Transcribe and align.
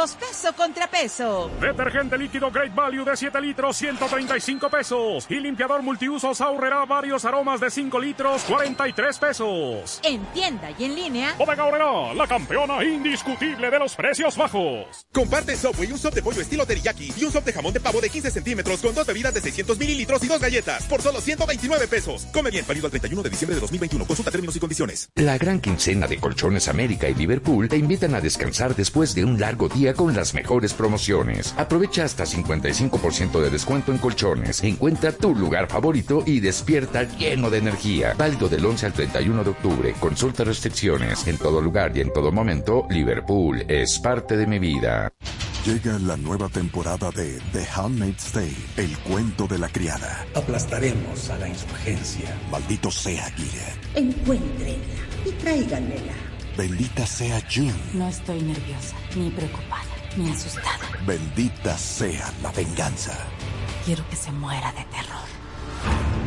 productos 0.00 0.16
peso 0.16 0.52
contra 0.54 0.86
peso. 0.88 1.50
Detergente 1.60 2.16
líquido 2.16 2.50
Great 2.50 2.74
Value 2.74 3.04
de 3.04 3.16
7 3.16 3.40
litros, 3.40 3.76
135 3.76 4.70
pesos. 4.70 5.26
Y 5.28 5.40
limpiador 5.40 5.82
multiusos 5.82 6.40
ahorrará 6.40 6.84
varios 6.84 7.24
aromas 7.24 7.60
de 7.60 7.70
5 7.70 8.00
litros, 8.00 8.42
43 8.44 9.18
pesos. 9.18 10.00
En 10.02 10.24
tienda 10.26 10.70
y 10.78 10.84
en 10.84 10.94
línea. 10.94 11.34
Bodega 11.36 11.64
Horrera, 11.64 12.14
la 12.14 12.26
campeona 12.26 12.82
indiscutible 12.84 13.70
de 13.70 13.78
los 13.78 13.94
precios 13.94 14.36
bajos. 14.36 15.06
Comparte 15.12 15.56
Subway 15.56 15.92
un 15.92 15.98
soft 15.98 16.14
de 16.14 16.22
pollo 16.22 16.40
estilo 16.40 16.66
teriyaki 16.66 17.12
y 17.16 17.24
un 17.24 17.32
soft 17.32 17.44
de 17.44 17.52
jamón 17.52 17.72
de 17.72 17.80
pavo 17.80 18.00
de 18.00 18.08
15 18.08 18.30
centímetros 18.30 18.80
con 18.80 18.94
dos 18.94 19.06
bebidas 19.06 19.34
de 19.34 19.40
600 19.40 19.78
mililitros 19.78 20.22
y 20.24 20.28
dos 20.28 20.40
galletas 20.40 20.84
por 20.84 21.02
solo 21.02 21.20
129 21.20 21.88
pesos. 21.88 22.26
Come 22.32 22.50
bien, 22.50 22.64
válido 22.66 22.86
al 22.86 22.90
31 22.90 23.22
de 23.22 23.30
diciembre 23.30 23.54
de 23.54 23.60
2021. 23.60 24.04
Consulta 24.06 24.30
términos 24.30 24.56
y 24.56 24.60
condiciones. 24.60 25.10
La 25.16 25.36
gran 25.38 25.60
quincena 25.60 26.06
de 26.06 26.18
Colchones 26.18 26.68
América 26.68 27.08
y 27.08 27.14
Liverpool 27.14 27.68
te 27.68 27.76
invitan 27.76 28.14
a 28.14 28.20
descansar 28.20 28.74
después 28.74 29.14
de 29.14 29.24
un 29.24 29.38
largo 29.38 29.68
día 29.68 29.89
con 29.94 30.14
las 30.14 30.34
mejores 30.34 30.74
promociones. 30.74 31.54
Aprovecha 31.56 32.04
hasta 32.04 32.24
55% 32.24 33.40
de 33.40 33.50
descuento 33.50 33.92
en 33.92 33.98
colchones. 33.98 34.62
Encuentra 34.62 35.12
tu 35.12 35.34
lugar 35.34 35.68
favorito 35.68 36.22
y 36.26 36.40
despierta 36.40 37.04
lleno 37.04 37.50
de 37.50 37.58
energía. 37.58 38.14
Válido 38.16 38.48
del 38.48 38.64
11 38.64 38.86
al 38.86 38.92
31 38.92 39.44
de 39.44 39.50
octubre. 39.50 39.94
Consulta 40.00 40.44
restricciones. 40.44 41.26
En 41.26 41.38
todo 41.38 41.60
lugar 41.60 41.96
y 41.96 42.00
en 42.00 42.12
todo 42.12 42.32
momento, 42.32 42.86
Liverpool 42.90 43.64
es 43.68 43.98
parte 43.98 44.36
de 44.36 44.46
mi 44.46 44.58
vida. 44.58 45.12
Llega 45.64 45.98
la 45.98 46.16
nueva 46.16 46.48
temporada 46.48 47.10
de 47.10 47.38
The 47.52 47.66
Handmaid's 47.74 48.32
Tale, 48.32 48.56
el 48.78 48.96
cuento 49.00 49.46
de 49.46 49.58
la 49.58 49.68
criada. 49.68 50.24
Aplastaremos 50.34 51.28
a 51.28 51.36
la 51.36 51.48
insurgencia. 51.48 52.34
Maldito 52.50 52.90
sea 52.90 53.30
Gilead. 53.32 53.76
Encuéntrenla 53.94 54.78
y 55.26 55.32
tráiganmela. 55.32 56.29
Bendita 56.56 57.06
sea 57.06 57.40
June. 57.48 57.72
No 57.94 58.08
estoy 58.08 58.40
nerviosa, 58.42 58.96
ni 59.16 59.30
preocupada, 59.30 59.84
ni 60.16 60.30
asustada. 60.30 60.78
Bendita 61.06 61.76
sea 61.78 62.32
la 62.42 62.50
venganza. 62.52 63.16
Quiero 63.84 64.06
que 64.10 64.16
se 64.16 64.30
muera 64.32 64.72
de 64.72 64.84
terror. 64.84 65.29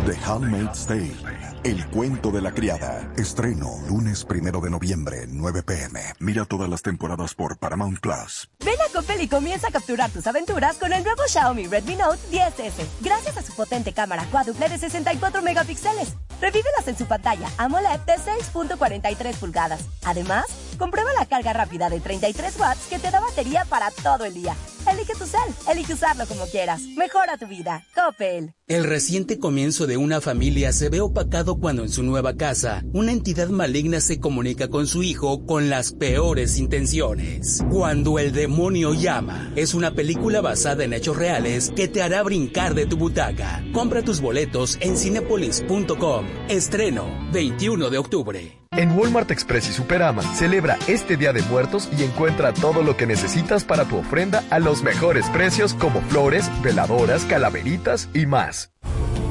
The 0.05 0.17
Handmaid's 0.25 0.85
Tale, 0.85 1.15
el 1.63 1.87
cuento 1.87 2.29
de 2.31 2.41
la 2.41 2.51
criada. 2.51 3.09
Estreno 3.15 3.69
lunes 3.87 4.25
primero 4.25 4.59
de 4.59 4.69
noviembre, 4.69 5.25
9 5.29 5.63
pm. 5.63 6.01
Mira 6.19 6.43
todas 6.43 6.69
las 6.69 6.81
temporadas 6.81 7.33
por 7.33 7.57
Paramount 7.57 8.01
Plus. 8.01 8.49
Ven 8.65 8.75
a 8.85 8.91
Coppel 8.91 9.21
y 9.21 9.29
comienza 9.29 9.69
a 9.69 9.71
capturar 9.71 10.09
tus 10.11 10.27
aventuras 10.27 10.75
con 10.77 10.91
el 10.91 11.03
nuevo 11.03 11.21
Xiaomi 11.25 11.67
Redmi 11.67 11.95
Note 11.95 12.19
10S. 12.31 12.85
Gracias 12.99 13.37
a 13.37 13.41
su 13.41 13.53
potente 13.53 13.93
cámara 13.93 14.25
cuádruple 14.29 14.67
de 14.67 14.77
64 14.77 15.41
megapíxeles. 15.41 16.15
Revívelas 16.41 16.87
en 16.87 16.97
su 16.97 17.05
pantalla 17.05 17.47
AMOLED 17.57 18.01
de 18.01 18.15
6.43 18.15 19.35
pulgadas. 19.35 19.85
Además, 20.03 20.45
comprueba 20.77 21.13
la 21.17 21.25
carga 21.25 21.53
rápida 21.53 21.89
de 21.89 22.01
33 22.01 22.59
watts 22.59 22.87
que 22.89 22.99
te 22.99 23.09
da 23.09 23.21
batería 23.21 23.63
para 23.69 23.89
todo 23.91 24.25
el 24.25 24.33
día. 24.33 24.53
Elige 24.91 25.13
tu 25.13 25.25
cel, 25.25 25.39
elige 25.71 25.93
usarlo 25.93 26.25
como 26.27 26.45
quieras. 26.47 26.81
Mejora 26.97 27.37
tu 27.37 27.47
vida. 27.47 27.83
Coppel. 27.95 28.53
El 28.67 28.83
reciente 28.83 29.39
comienzo 29.43 29.87
de 29.87 29.97
una 29.97 30.21
familia 30.21 30.71
se 30.71 30.87
ve 30.87 31.01
opacado 31.01 31.57
cuando 31.57 31.83
en 31.83 31.89
su 31.89 32.01
nueva 32.01 32.37
casa 32.37 32.81
una 32.93 33.11
entidad 33.11 33.49
maligna 33.49 33.99
se 33.99 34.17
comunica 34.21 34.69
con 34.69 34.87
su 34.87 35.03
hijo 35.03 35.45
con 35.45 35.69
las 35.69 35.91
peores 35.91 36.57
intenciones. 36.59 37.61
Cuando 37.69 38.19
el 38.19 38.31
demonio 38.31 38.93
llama 38.93 39.51
es 39.57 39.73
una 39.73 39.95
película 39.95 40.39
basada 40.39 40.85
en 40.85 40.93
hechos 40.93 41.17
reales 41.17 41.73
que 41.75 41.89
te 41.89 42.01
hará 42.01 42.23
brincar 42.23 42.73
de 42.73 42.85
tu 42.85 42.95
butaca. 42.95 43.61
Compra 43.73 44.01
tus 44.01 44.21
boletos 44.21 44.77
en 44.79 44.95
cinepolis.com. 44.95 46.25
Estreno 46.47 47.05
21 47.33 47.89
de 47.89 47.97
octubre. 47.97 48.63
En 48.71 48.97
Walmart 48.97 49.29
Express 49.29 49.69
y 49.69 49.73
Superama 49.73 50.23
celebra 50.35 50.77
este 50.87 51.17
Día 51.17 51.33
de 51.33 51.43
Muertos 51.43 51.89
y 51.97 52.03
encuentra 52.03 52.53
todo 52.53 52.81
lo 52.81 52.95
que 52.95 53.05
necesitas 53.05 53.65
para 53.65 53.83
tu 53.83 53.97
ofrenda 53.97 54.41
a 54.49 54.59
los 54.59 54.83
mejores 54.83 55.29
precios 55.31 55.73
como 55.73 56.01
flores, 56.03 56.49
veladoras, 56.63 57.25
calaveritas 57.25 58.07
y 58.13 58.25
más. 58.25 58.73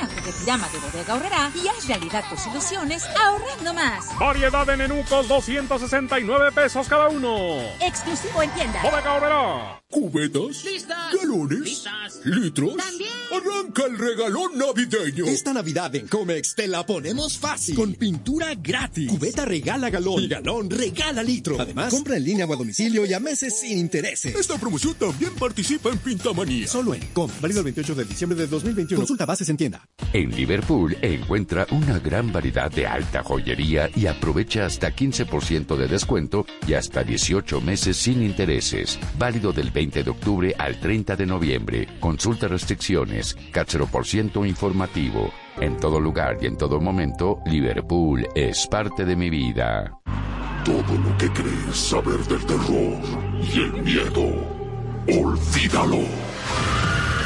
Ven 0.00 0.08
a 0.08 0.20
Juguetirama 0.20 0.68
de 0.68 0.78
Bodega 0.78 1.14
Horrera 1.14 1.52
y 1.54 1.68
haz 1.68 1.86
realidad 1.86 2.24
tus 2.30 2.46
ilusiones 2.46 3.04
ahorrando 3.16 3.74
más. 3.74 4.06
Variedad 4.18 4.66
de 4.66 4.76
nenucos, 4.76 5.28
269 5.28 6.52
pesos 6.52 6.88
cada 6.88 7.08
uno. 7.08 7.58
Exclusivo 7.80 8.42
en 8.42 8.50
tienda. 8.50 8.82
Bodega 8.82 9.14
Horrera. 9.14 9.80
¿Cubetas? 9.90 10.64
¿Listas? 10.64 11.14
¿Galones? 11.14 11.60
¿Listas? 11.60 12.20
¿Litros? 12.24 12.76
También. 12.76 13.10
Arranca 13.32 13.86
el 13.86 13.98
regalón 13.98 14.56
navideño. 14.56 15.26
Esta 15.26 15.52
Navidad 15.52 15.94
en 15.96 16.06
Comex 16.06 16.54
te 16.54 16.68
la 16.68 16.86
ponemos 16.86 17.38
fácil. 17.38 17.74
Con 17.74 17.94
pintura 17.94 18.54
gratis. 18.54 19.10
Cubeta 19.10 19.44
regala 19.44 19.90
galón. 19.90 20.22
Y 20.22 20.28
galón 20.28 20.70
regala 20.70 21.24
litro. 21.24 21.60
Además, 21.60 21.92
compra 21.92 22.16
en 22.16 22.24
línea 22.24 22.46
o 22.46 22.52
a 22.52 22.56
domicilio 22.56 23.04
y 23.04 23.12
a 23.14 23.20
meses 23.20 23.58
sin 23.58 23.78
intereses. 23.78 24.34
Esta 24.36 24.58
promoción 24.58 24.94
también 24.94 25.34
participa 25.34 25.90
en 25.90 25.98
Pintamanía. 25.98 26.68
Solo 26.68 26.94
en 26.94 27.04
Com. 27.08 27.30
Válido 27.40 27.60
el 27.60 27.64
28 27.64 27.94
de 27.96 28.04
diciembre 28.04 28.38
de 28.38 28.46
2021. 28.46 29.00
Consulta 29.00 29.26
bases 29.26 29.48
en 29.48 29.56
tienda. 29.56 29.88
En 30.12 30.30
Liverpool 30.34 30.96
encuentra 31.02 31.66
una 31.70 32.00
gran 32.00 32.32
variedad 32.32 32.68
de 32.68 32.84
alta 32.84 33.22
joyería 33.22 33.88
y 33.94 34.06
aprovecha 34.06 34.66
hasta 34.66 34.90
15% 34.90 35.76
de 35.76 35.86
descuento 35.86 36.46
y 36.66 36.74
hasta 36.74 37.04
18 37.04 37.60
meses 37.60 37.96
sin 37.96 38.22
intereses. 38.22 38.98
Válido 39.16 39.52
del 39.52 39.70
20 39.70 40.02
de 40.02 40.10
octubre 40.10 40.54
al 40.58 40.80
30 40.80 41.14
de 41.14 41.26
noviembre. 41.26 41.88
Consulta 42.00 42.48
restricciones. 42.48 43.36
Cáchero 43.52 43.86
por 43.86 44.04
ciento 44.04 44.44
informativo. 44.44 45.30
En 45.60 45.76
todo 45.76 46.00
lugar 46.00 46.38
y 46.40 46.46
en 46.46 46.56
todo 46.56 46.80
momento, 46.80 47.38
Liverpool 47.46 48.26
es 48.34 48.66
parte 48.66 49.04
de 49.04 49.14
mi 49.14 49.30
vida. 49.30 49.96
Todo 50.64 50.98
lo 50.98 51.16
que 51.18 51.30
crees 51.30 51.76
saber 51.76 52.18
del 52.26 52.44
terror 52.46 52.98
y 53.40 53.60
el 53.60 53.72
miedo, 53.82 54.26
olvídalo. 55.06 56.00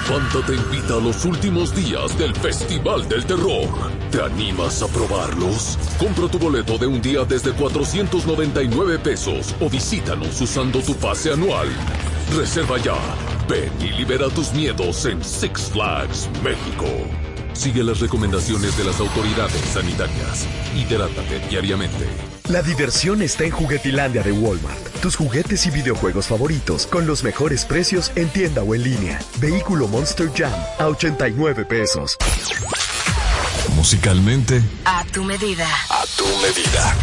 Fanta 0.04 0.44
te 0.47 0.54
invita 0.54 0.97
a 0.97 1.00
los 1.00 1.25
últimos 1.25 1.75
días 1.75 2.16
del 2.19 2.34
Festival 2.34 3.09
del 3.09 3.25
Terror. 3.25 3.66
¿Te 4.10 4.20
animas 4.20 4.82
a 4.82 4.88
probarlos? 4.88 5.78
Compra 5.98 6.28
tu 6.28 6.38
boleto 6.38 6.76
de 6.76 6.87
un 6.87 7.00
día 7.00 7.25
desde 7.25 7.53
499 7.53 8.98
pesos 8.98 9.54
o 9.60 9.70
visítanos 9.70 10.38
usando 10.42 10.81
tu 10.81 10.94
pase 10.97 11.32
anual. 11.32 11.69
Reserva 12.37 12.76
ya. 12.76 12.98
Ven 13.48 13.72
y 13.81 13.97
libera 13.97 14.28
tus 14.28 14.53
miedos 14.53 15.06
en 15.06 15.25
Six 15.25 15.70
Flags 15.70 16.28
México. 16.42 17.24
Sigue 17.54 17.82
las 17.82 18.00
recomendaciones 18.00 18.76
de 18.76 18.84
las 18.84 19.00
autoridades 19.00 19.60
sanitarias. 19.72 20.47
Hidrátate 20.76 21.41
diariamente. 21.48 22.06
La 22.48 22.60
diversión 22.62 23.22
está 23.22 23.44
en 23.44 23.53
Juguetilandia 23.53 24.22
de 24.22 24.32
Walmart. 24.32 24.88
Tus 25.00 25.16
juguetes 25.16 25.65
y 25.66 25.70
videojuegos 25.70 26.26
favoritos 26.26 26.87
con 26.87 27.06
los 27.06 27.22
mejores 27.25 27.65
precios 27.65 28.12
en 28.16 28.28
tienda 28.28 28.62
o 28.62 28.75
en 28.75 28.82
línea. 28.82 29.20
Vehículo 29.38 29.88
Monster 29.88 30.31
Jam 30.37 30.53
a 30.78 30.87
89 30.88 31.65
pesos. 31.65 32.16
Musicalmente, 33.75 34.62
A 34.84 35.04
tu 35.12 35.25
medida. 35.25 35.66
a 35.91 36.04
tu 36.16 36.26
medida. 36.42 36.94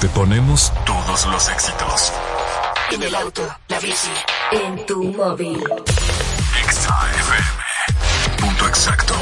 Te 0.00 0.08
ponemos 0.08 0.72
todos 0.84 1.24
los 1.26 1.48
éxitos. 1.48 2.12
En 2.92 3.02
el 3.02 3.14
auto, 3.14 3.42
la 3.68 3.80
bici, 3.80 4.10
en 4.52 4.84
tu 4.86 5.02
móvil. 5.04 5.62
Exa 6.66 7.10
FM. 7.10 7.13
Exacto. 8.74 9.14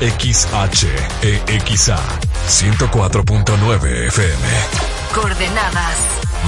XHEXA. 0.00 1.98
104.9 2.46 4.06
FM. 4.08 4.48
Coordenadas. 5.14 5.96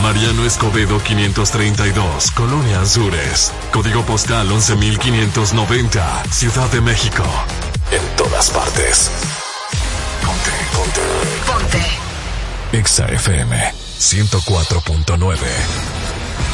Mariano 0.02 0.44
Escobedo 0.44 1.02
532, 1.02 2.30
Colonia 2.32 2.82
Azures. 2.82 3.50
Código 3.72 4.02
postal 4.04 4.52
11590, 4.52 6.22
Ciudad 6.30 6.70
de 6.70 6.82
México. 6.82 7.24
En 7.90 8.16
todas 8.16 8.50
partes. 8.50 9.10
Ponte, 10.22 10.50
ponte. 10.74 11.00
Ponte. 11.46 12.78
Exa 12.78 13.06
FM 13.06 13.72
104.9. 13.98 15.89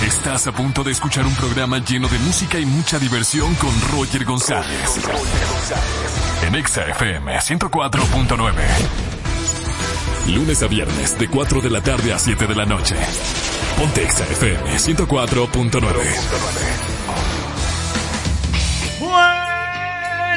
Estás 0.05 0.47
a 0.47 0.53
punto 0.53 0.85
de 0.85 0.93
escuchar 0.93 1.27
un 1.27 1.35
programa 1.35 1.79
lleno 1.79 2.07
de 2.09 2.19
música 2.19 2.59
y 2.59 2.67
mucha 2.67 2.99
diversión 2.99 3.55
con 3.55 3.71
Roger 3.93 4.25
González. 4.25 5.01
En 6.47 6.55
Exa 6.55 6.87
FM 6.87 7.39
104.9. 7.39 8.53
Lunes 10.35 10.63
a 10.63 10.67
viernes 10.67 11.19
de 11.19 11.29
4 11.29 11.61
de 11.63 11.71
la 11.71 11.81
tarde 11.81 12.13
a 12.13 12.19
7 12.19 12.47
de 12.47 12.55
la 12.55 12.67
noche. 12.67 12.95
Pontexa 13.79 14.25
FM 14.25 14.77
104.9. 14.77 16.96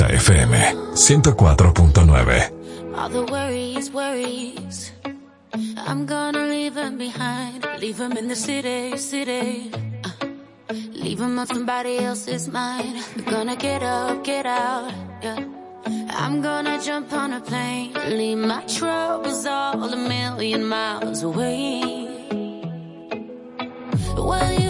Exa 0.00 0.16
FM 0.16 0.52
104.9. 1.36 2.96
All 2.96 3.08
the 3.10 3.24
worries, 3.26 3.90
worries. 3.90 4.92
I'm 5.76 6.06
gonna 6.06 6.46
leave 6.46 6.72
them 6.72 6.96
behind. 6.96 7.66
Leave 7.78 7.98
them 7.98 8.16
in 8.16 8.26
the 8.28 8.34
city, 8.34 8.96
city. 8.96 9.70
Uh, 10.02 10.26
leave 10.94 11.18
them 11.18 11.38
on 11.38 11.46
somebody 11.46 11.98
else's 11.98 12.48
mind. 12.48 13.04
I'm 13.14 13.24
gonna 13.24 13.56
get 13.56 13.82
up, 13.82 14.24
get 14.24 14.46
out. 14.46 14.90
Yeah. 15.22 15.44
I'm 16.08 16.40
gonna 16.40 16.80
jump 16.80 17.12
on 17.12 17.34
a 17.34 17.40
plane. 17.42 17.92
Leave 18.08 18.38
my 18.38 18.64
troubles 18.64 19.44
all 19.44 19.84
a 19.84 19.96
million 19.96 20.66
miles 20.66 21.22
away. 21.22 21.82
Well, 24.16 24.52
you 24.64 24.69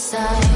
side. 0.00 0.49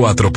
24 0.00 0.29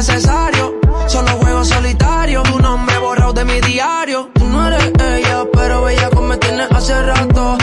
necesario. 0.00 0.80
Solo 1.08 1.28
juego 1.40 1.62
solitario, 1.62 2.42
tu 2.44 2.58
nombre 2.58 2.96
borrado 2.98 3.34
de 3.34 3.44
mi 3.44 3.60
diario. 3.60 4.30
Tú 4.32 4.46
no 4.46 4.66
eres 4.66 4.90
ella, 4.98 5.44
pero 5.52 5.86
ella 5.90 6.08
como 6.08 6.28
me 6.28 6.36
tienes 6.38 6.68
hace 6.70 7.02
rato. 7.02 7.59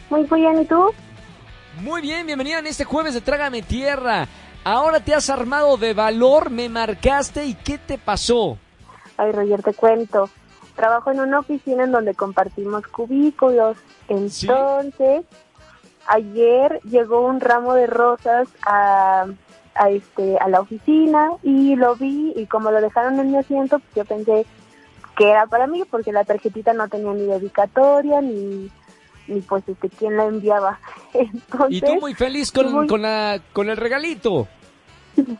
Muy 0.09 0.23
bien, 0.23 0.62
¿y 0.62 0.64
tú? 0.64 0.90
Muy 1.82 2.00
bien, 2.00 2.26
bienvenida 2.26 2.58
en 2.58 2.66
este 2.66 2.85
jueves 2.85 3.14
de 3.14 3.20
Trágame 3.20 3.62
Tierra. 3.62 4.26
Ahora 4.64 4.99
te 4.99 5.14
has 5.14 5.30
armado 5.30 5.76
de 5.76 5.94
valor, 5.94 6.50
me 6.50 6.68
marcaste 6.68 7.47
y 7.47 7.54
¿qué 7.54 7.78
te 7.78 7.99
pasó? 7.99 8.58
Ay 9.16 9.30
Roger, 9.30 9.62
te 9.62 9.73
cuento. 9.75 10.28
Trabajo 10.75 11.12
en 11.12 11.20
una 11.20 11.38
oficina 11.38 11.85
en 11.85 11.92
donde 11.92 12.14
compartimos 12.14 12.85
cubículos. 12.88 13.76
Entonces, 14.08 15.25
ayer 16.08 16.80
llegó 16.82 17.25
un 17.25 17.38
ramo 17.38 17.75
de 17.75 17.87
rosas 17.87 18.49
a, 18.66 19.26
a, 19.76 19.90
este, 19.90 20.37
a 20.38 20.49
la 20.49 20.61
oficina 20.61 21.30
y 21.44 21.76
lo 21.76 21.94
vi 21.94 22.32
y 22.35 22.47
como 22.47 22.73
lo 22.73 22.80
dejaron 22.80 23.20
en 23.20 23.30
mi 23.30 23.37
asiento, 23.38 23.78
pues 23.78 23.94
yo 23.94 24.04
pensé 24.04 24.47
que 25.17 25.30
era 25.30 25.47
para 25.47 25.69
mí 25.69 25.84
porque 25.88 26.12
la 26.12 26.25
tarjetita 26.25 26.73
no 26.73 26.88
tenía 26.88 27.12
ni 27.12 27.26
dedicatoria 27.26 28.21
ni 28.21 28.69
ni 29.28 29.41
pues 29.41 29.62
este 29.69 29.88
quién 29.91 30.17
la 30.17 30.25
enviaba. 30.25 30.78
Entonces, 31.14 31.69
Y 31.71 31.80
tú 31.80 31.95
muy 32.00 32.14
feliz 32.14 32.50
con, 32.52 32.73
muy- 32.73 32.86
con, 32.86 33.02
la, 33.02 33.41
con 33.52 33.69
el 33.71 33.76
regalito. 33.76 34.49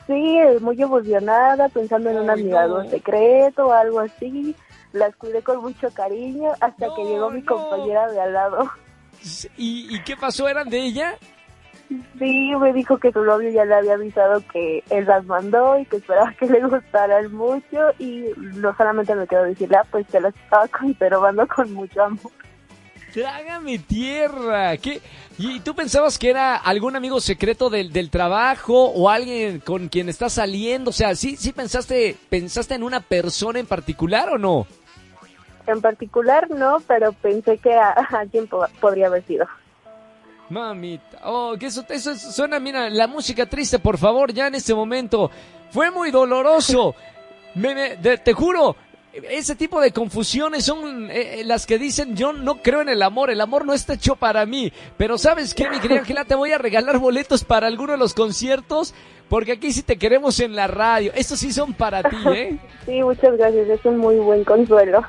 Sí, 0.07 0.39
muy 0.61 0.81
emocionada, 0.83 1.69
pensando 1.69 2.11
en 2.11 2.19
un 2.19 2.31
admirador 2.31 2.89
secreto 2.91 3.69
o 3.69 3.73
algo 3.73 4.01
así. 4.01 4.55
Las 4.93 5.15
cuidé 5.17 5.43
con 5.43 5.61
mucho 5.61 5.91
cariño 5.93 6.51
hasta 6.61 6.87
que 6.97 7.05
llegó 7.05 7.31
mi 7.31 7.43
compañera 7.45 8.11
de 8.11 8.21
al 8.21 8.33
lado. 8.33 8.71
¿Y, 9.57 9.95
¿Y 9.95 10.01
qué 10.03 10.17
pasó? 10.17 10.49
¿Eran 10.49 10.69
de 10.71 10.81
ella? 10.81 11.15
Sí, 12.19 12.53
me 12.61 12.73
dijo 12.73 12.99
que 12.99 13.13
su 13.13 13.23
novio 13.25 13.51
ya 13.51 13.65
le 13.65 13.75
había 13.75 13.95
avisado 13.95 14.43
que 14.53 14.83
él 14.91 15.07
las 15.07 15.25
mandó 15.27 15.79
y 15.79 15.87
que 15.87 15.97
esperaba 15.97 16.33
que 16.39 16.47
le 16.47 16.61
gustaran 16.67 17.33
mucho 17.33 17.79
y 17.99 18.25
no 18.37 18.77
solamente 18.77 19.15
me 19.15 19.27
quedó 19.27 19.45
decirle, 19.45 19.77
ah, 19.77 19.87
pues 19.91 20.07
te 20.09 20.21
las 20.21 20.35
estaba 20.37 20.67
conservando 20.79 21.47
con 21.47 21.73
mucho 21.73 22.03
amor. 22.03 22.33
Trágame 23.13 23.79
tierra. 23.79 24.77
¿Qué? 24.77 25.01
¿Y 25.39 25.61
tú 25.61 25.75
pensabas 25.75 26.19
que 26.19 26.31
era 26.31 26.57
algún 26.57 26.95
amigo 26.97 27.21
secreto 27.21 27.71
del, 27.71 27.93
del 27.93 28.11
trabajo 28.11 28.85
o 28.91 29.09
alguien 29.09 29.61
con 29.61 29.89
quien 29.89 30.09
estás 30.09 30.35
saliendo? 30.35 30.91
O 30.91 30.93
sea, 30.93 31.15
¿sí, 31.15 31.37
sí 31.37 31.53
pensaste, 31.53 32.17
pensaste 32.29 32.75
en 32.75 32.83
una 32.83 33.01
persona 33.01 33.59
en 33.59 33.67
particular 33.67 34.29
o 34.31 34.39
no? 34.39 34.67
En 35.67 35.81
particular 35.81 36.51
no, 36.51 36.79
pero 36.87 37.13
pensé 37.13 37.59
que 37.59 37.75
a, 37.75 37.91
a 37.91 38.03
alguien 38.21 38.47
po- 38.47 38.67
podría 38.81 39.07
haber 39.07 39.25
sido. 39.27 39.47
Mamita, 40.51 41.19
oh, 41.25 41.57
que 41.59 41.67
eso, 41.67 41.85
eso 41.91 42.15
suena, 42.17 42.59
mira, 42.59 42.89
la 42.89 43.07
música 43.07 43.45
triste, 43.47 43.79
por 43.79 43.99
favor, 43.99 44.33
ya 44.33 44.47
en 44.47 44.55
este 44.55 44.75
momento. 44.75 45.31
Fue 45.71 45.91
muy 45.91 46.11
doloroso. 46.11 46.95
Me, 47.55 47.75
me- 47.75 47.97
de- 47.97 48.19
te 48.19 48.33
juro, 48.33 48.77
ese 49.31 49.55
tipo 49.57 49.81
de 49.81 49.93
confusiones 49.93 50.65
son 50.65 51.11
eh, 51.11 51.41
eh, 51.41 51.45
las 51.45 51.67
que 51.67 51.79
dicen 51.79 52.17
yo 52.17 52.33
no 52.33 52.63
creo 52.63 52.83
en 52.83 52.89
el 52.89 53.03
amor, 53.03 53.31
el 53.31 53.41
amor 53.41 53.65
no 53.65 53.73
está 53.73 53.95
hecho 53.95 54.17
para 54.17 54.47
mí. 54.47 54.73
Pero 54.97 55.19
sabes 55.19 55.55
qué, 55.55 55.69
mi 55.69 55.79
querida 55.81 56.01
Ángela, 56.01 56.25
te 56.25 56.35
voy 56.35 56.53
a 56.53 56.59
regalar 56.59 56.99
boletos 56.99 57.45
para 57.45 57.67
alguno 57.67 57.93
de 57.93 57.99
los 57.99 58.15
conciertos, 58.15 58.95
porque 59.29 59.53
aquí 59.53 59.73
sí 59.73 59.83
te 59.83 59.97
queremos 59.97 60.41
en 60.41 60.55
la 60.55 60.67
radio. 60.67 61.13
Estos 61.15 61.39
sí 61.39 61.53
son 61.53 61.75
para 61.75 62.03
ti, 62.03 62.17
¿eh? 62.33 62.59
Sí, 62.87 63.03
muchas 63.03 63.37
gracias, 63.37 63.69
es 63.69 63.85
un 63.85 63.99
muy 63.99 64.17
buen 64.17 64.45
consuelo. 64.45 65.05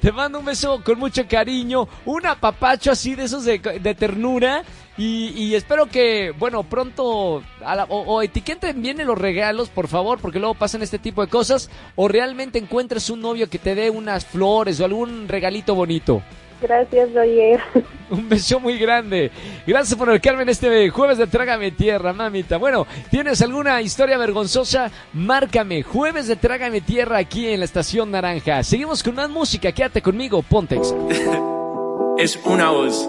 Te 0.00 0.12
mando 0.12 0.38
un 0.38 0.44
beso 0.44 0.82
con 0.84 0.98
mucho 0.98 1.26
cariño, 1.28 1.88
un 2.04 2.24
apapacho 2.24 2.92
así 2.92 3.16
de 3.16 3.24
esos 3.24 3.44
de, 3.44 3.58
de 3.58 3.94
ternura 3.96 4.62
y, 4.98 5.28
y 5.36 5.54
espero 5.54 5.86
que, 5.86 6.32
bueno, 6.38 6.64
pronto 6.64 7.42
a 7.64 7.74
la- 7.76 7.84
o, 7.84 8.00
o 8.02 8.20
etiqueten 8.22 8.82
bien 8.82 9.00
en 9.00 9.06
los 9.06 9.16
regalos, 9.16 9.68
por 9.70 9.88
favor, 9.88 10.18
porque 10.20 10.38
luego 10.40 10.54
pasan 10.54 10.82
este 10.82 10.98
tipo 10.98 11.22
de 11.24 11.28
cosas 11.30 11.70
o 11.96 12.08
realmente 12.08 12.58
encuentres 12.58 13.08
un 13.08 13.20
novio 13.22 13.48
que 13.48 13.58
te 13.58 13.74
dé 13.74 13.88
unas 13.90 14.26
flores 14.26 14.80
o 14.80 14.84
algún 14.84 15.28
regalito 15.28 15.74
bonito. 15.74 16.20
Gracias, 16.60 17.14
Roger. 17.14 17.60
Un 18.10 18.28
beso 18.28 18.58
muy 18.58 18.78
grande. 18.78 19.30
Gracias 19.64 19.96
por 19.96 20.08
marcarme 20.08 20.42
en 20.42 20.48
este 20.48 20.90
jueves 20.90 21.16
de 21.16 21.28
Trágame 21.28 21.70
Tierra, 21.70 22.12
mamita. 22.12 22.56
Bueno, 22.56 22.84
¿tienes 23.12 23.40
alguna 23.42 23.80
historia 23.80 24.18
vergonzosa? 24.18 24.90
Márcame. 25.12 25.84
Jueves 25.84 26.26
de 26.26 26.34
Trágame 26.34 26.80
Tierra 26.80 27.18
aquí 27.18 27.46
en 27.46 27.60
la 27.60 27.64
Estación 27.64 28.10
Naranja. 28.10 28.64
Seguimos 28.64 29.04
con 29.04 29.14
más 29.14 29.30
música. 29.30 29.70
Quédate 29.70 30.02
conmigo. 30.02 30.42
Pontex. 30.42 30.92
es 32.18 32.36
una 32.44 32.70
voz. 32.70 33.08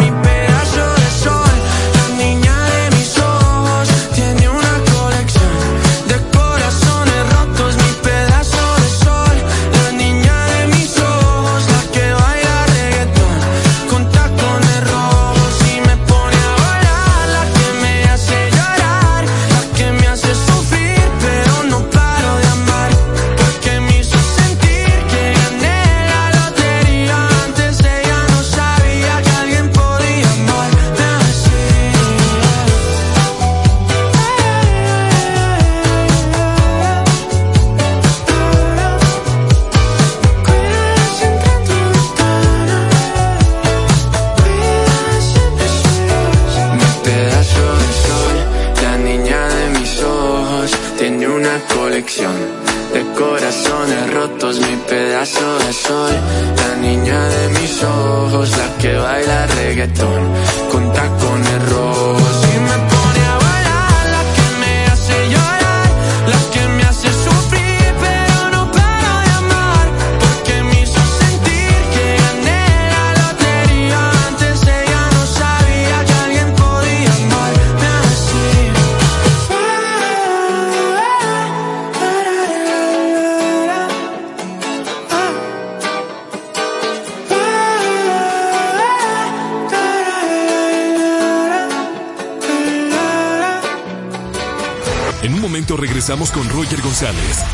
regresamos 96.01 96.31
con 96.31 96.49
Roger 96.49 96.81
González 96.81 97.45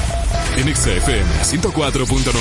en 0.56 0.74
XFM 0.74 1.44
104.9. 1.44 2.32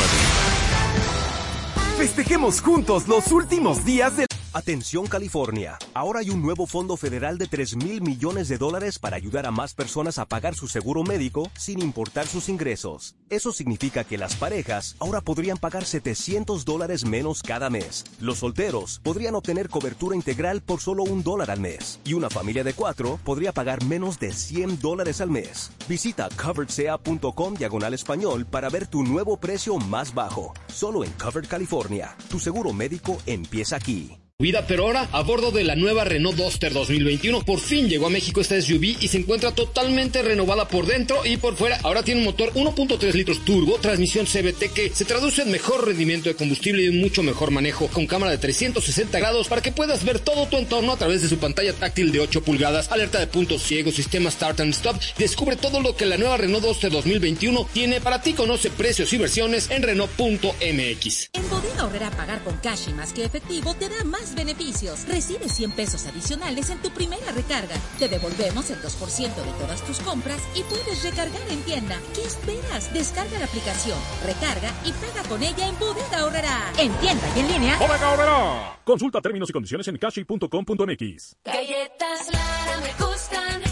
Festejemos 1.99 2.61
juntos 2.61 3.09
los 3.09 3.33
últimos 3.33 3.85
días 3.85 4.17
de 4.17 4.27
Atención 4.57 5.07
California. 5.07 5.77
Ahora 5.93 6.21
hay 6.21 6.31
un 6.31 6.41
nuevo 6.41 6.67
fondo 6.67 6.97
federal 6.97 7.37
de 7.37 7.47
3 7.47 7.77
mil 7.77 8.01
millones 8.01 8.49
de 8.49 8.57
dólares 8.57 8.99
para 8.99 9.17
ayudar 9.17 9.45
a 9.45 9.51
más 9.51 9.75
personas 9.75 10.17
a 10.19 10.25
pagar 10.25 10.55
su 10.55 10.67
seguro 10.67 11.03
médico 11.03 11.51
sin 11.59 11.83
importar 11.83 12.27
sus 12.27 12.49
ingresos. 12.49 13.17
Eso 13.29 13.53
significa 13.53 14.03
que 14.05 14.17
las 14.17 14.35
parejas 14.35 14.97
ahora 14.99 15.21
podrían 15.21 15.59
pagar 15.59 15.85
700 15.85 16.65
dólares 16.65 17.05
menos 17.05 17.43
cada 17.43 17.69
mes. 17.69 18.03
Los 18.19 18.39
solteros 18.39 18.99
podrían 19.05 19.35
obtener 19.35 19.69
cobertura 19.69 20.17
integral 20.17 20.63
por 20.63 20.81
solo 20.81 21.03
un 21.03 21.23
dólar 21.23 21.51
al 21.51 21.61
mes. 21.61 22.01
Y 22.05 22.15
una 22.15 22.31
familia 22.31 22.65
de 22.65 22.73
cuatro 22.73 23.21
podría 23.25 23.53
pagar 23.53 23.85
menos 23.85 24.19
de 24.19 24.33
100 24.33 24.81
dólares 24.81 25.21
al 25.21 25.29
mes. 25.29 25.71
Visita 25.87 26.31
coveredsea.com 26.31 27.57
diagonal 27.57 27.93
español 27.93 28.47
para 28.47 28.71
ver 28.71 28.87
tu 28.87 29.03
nuevo 29.03 29.37
precio 29.37 29.77
más 29.77 30.15
bajo. 30.15 30.55
Solo 30.69 31.05
en 31.05 31.13
Covered 31.13 31.47
California. 31.47 32.17
Tu 32.31 32.39
seguro 32.39 32.73
médico 32.73 33.19
empieza 33.27 33.77
aquí. 33.77 34.17
Vida 34.39 34.67
pero 34.69 34.85
ahora 34.85 35.09
a 35.13 35.23
bordo 35.23 35.51
de 35.51 35.65
la 35.65 35.77
nueva 35.77 36.05
Renault 36.05 36.37
Duster 36.37 36.71
2021. 36.75 37.41
Por 37.41 37.59
fin 37.59 37.89
llegó 37.89 38.09
a 38.09 38.11
México 38.11 38.43
esta 38.43 38.61
SUV 38.61 38.99
y 39.01 39.09
se 39.09 39.17
encuentra 39.17 39.53
totalmente 39.53 40.21
renovada 40.21 40.69
por 40.69 40.85
dentro 40.85 41.25
y 41.25 41.39
por 41.39 41.57
fuera. 41.57 41.81
Ahora 41.85 42.03
tiene 42.03 42.21
un 42.21 42.27
motor 42.27 42.53
1.3 42.53 43.15
litros 43.15 43.43
turbo, 43.47 43.79
transmisión 43.79 44.27
CBT 44.27 44.75
que 44.75 44.91
se 44.93 45.07
traduce 45.07 45.41
en 45.41 45.51
mejor 45.51 45.87
rendimiento 45.87 46.29
de 46.29 46.35
combustible 46.35 46.83
y 46.83 46.89
un 46.89 47.01
mucho 47.01 47.23
mejor 47.23 47.51
manejo 47.51 47.87
con 47.89 48.07
cámara 48.07 48.31
de 48.31 48.37
360 48.37 49.19
grados 49.19 49.49
para 49.49 49.63
que 49.63 49.73
puedas 49.73 50.05
ver 50.05 50.19
todo 50.19 50.45
tu 50.49 50.59
entorno 50.59 50.93
a 50.93 50.99
través 50.99 51.23
de 51.23 51.31
su 51.31 51.39
pantalla 51.39 51.73
táctil 51.73 52.13
de 52.13 52.21
8 52.21 52.45
pulgadas, 52.45 52.93
alerta 52.93 53.19
de 53.19 53.29
puntos 53.29 53.63
ciegos, 53.63 53.95
sistema 53.95 54.31
Start 54.31 54.61
and 54.61 54.75
Stop. 54.75 55.01
Descubre 55.17 55.57
todo 55.57 55.81
lo 55.81 55.97
que 55.97 56.05
la 56.05 56.19
nueva 56.19 56.37
Renault 56.37 56.63
Duster 56.63 56.93
2021 56.93 57.69
tiene 57.73 58.03
para 58.03 58.21
ti. 58.21 58.35
Conoce 58.35 58.69
precios 58.69 59.11
y 59.15 59.17
versiones 59.17 59.71
en 59.71 59.83
Renault.mx. 59.83 61.31
En 61.33 61.49
Bodega 61.49 61.87
Horrera 61.87 62.11
pagar 62.11 62.45
con 62.45 62.59
cash 62.59 62.91
y 62.91 62.93
más 62.93 63.15
que 63.15 63.25
efectivo 63.25 63.75
te 63.77 63.89
da 63.89 64.05
más 64.05 64.26
beneficios. 64.35 65.07
Recibe 65.07 65.49
100 65.49 65.73
pesos 65.73 66.07
adicionales 66.07 66.71
en 66.71 66.79
tu 66.79 66.91
primera 66.91 67.31
recarga. 67.33 67.77
Te 67.99 68.09
devolvemos 68.09 68.71
el 68.71 68.81
2% 68.83 69.35
de 69.35 69.53
todas 69.59 69.83
tus 69.83 69.99
compras 70.01 70.41
y 70.55 70.63
puedes 70.65 71.03
recargar 71.03 71.49
en 71.51 71.63
tienda. 71.63 71.99
¿Qué 72.15 72.23
esperas? 72.23 72.93
Descarga 72.93 73.39
la 73.39 73.45
aplicación, 73.45 73.99
recarga 74.25 74.73
y 74.85 74.93
paga 74.93 75.29
con 75.29 75.43
ella 75.43 75.69
en 75.69 75.79
Bodega 75.79 76.25
Horrera. 76.25 76.73
En 76.79 76.93
tienda 76.95 77.27
y 77.37 77.41
en 77.41 77.49
línea. 77.49 77.79
Bodega 77.79 78.13
Horrera. 78.13 78.79
Consulta 78.85 79.21
términos 79.21 79.51
y 79.51 79.53
condiciones 79.53 79.89
en 79.89 79.97
cashi.com.mx. 79.99 81.37
Galletas 81.45 82.33
Lara 82.33 82.81
me 82.81 83.05
gustan, 83.05 83.63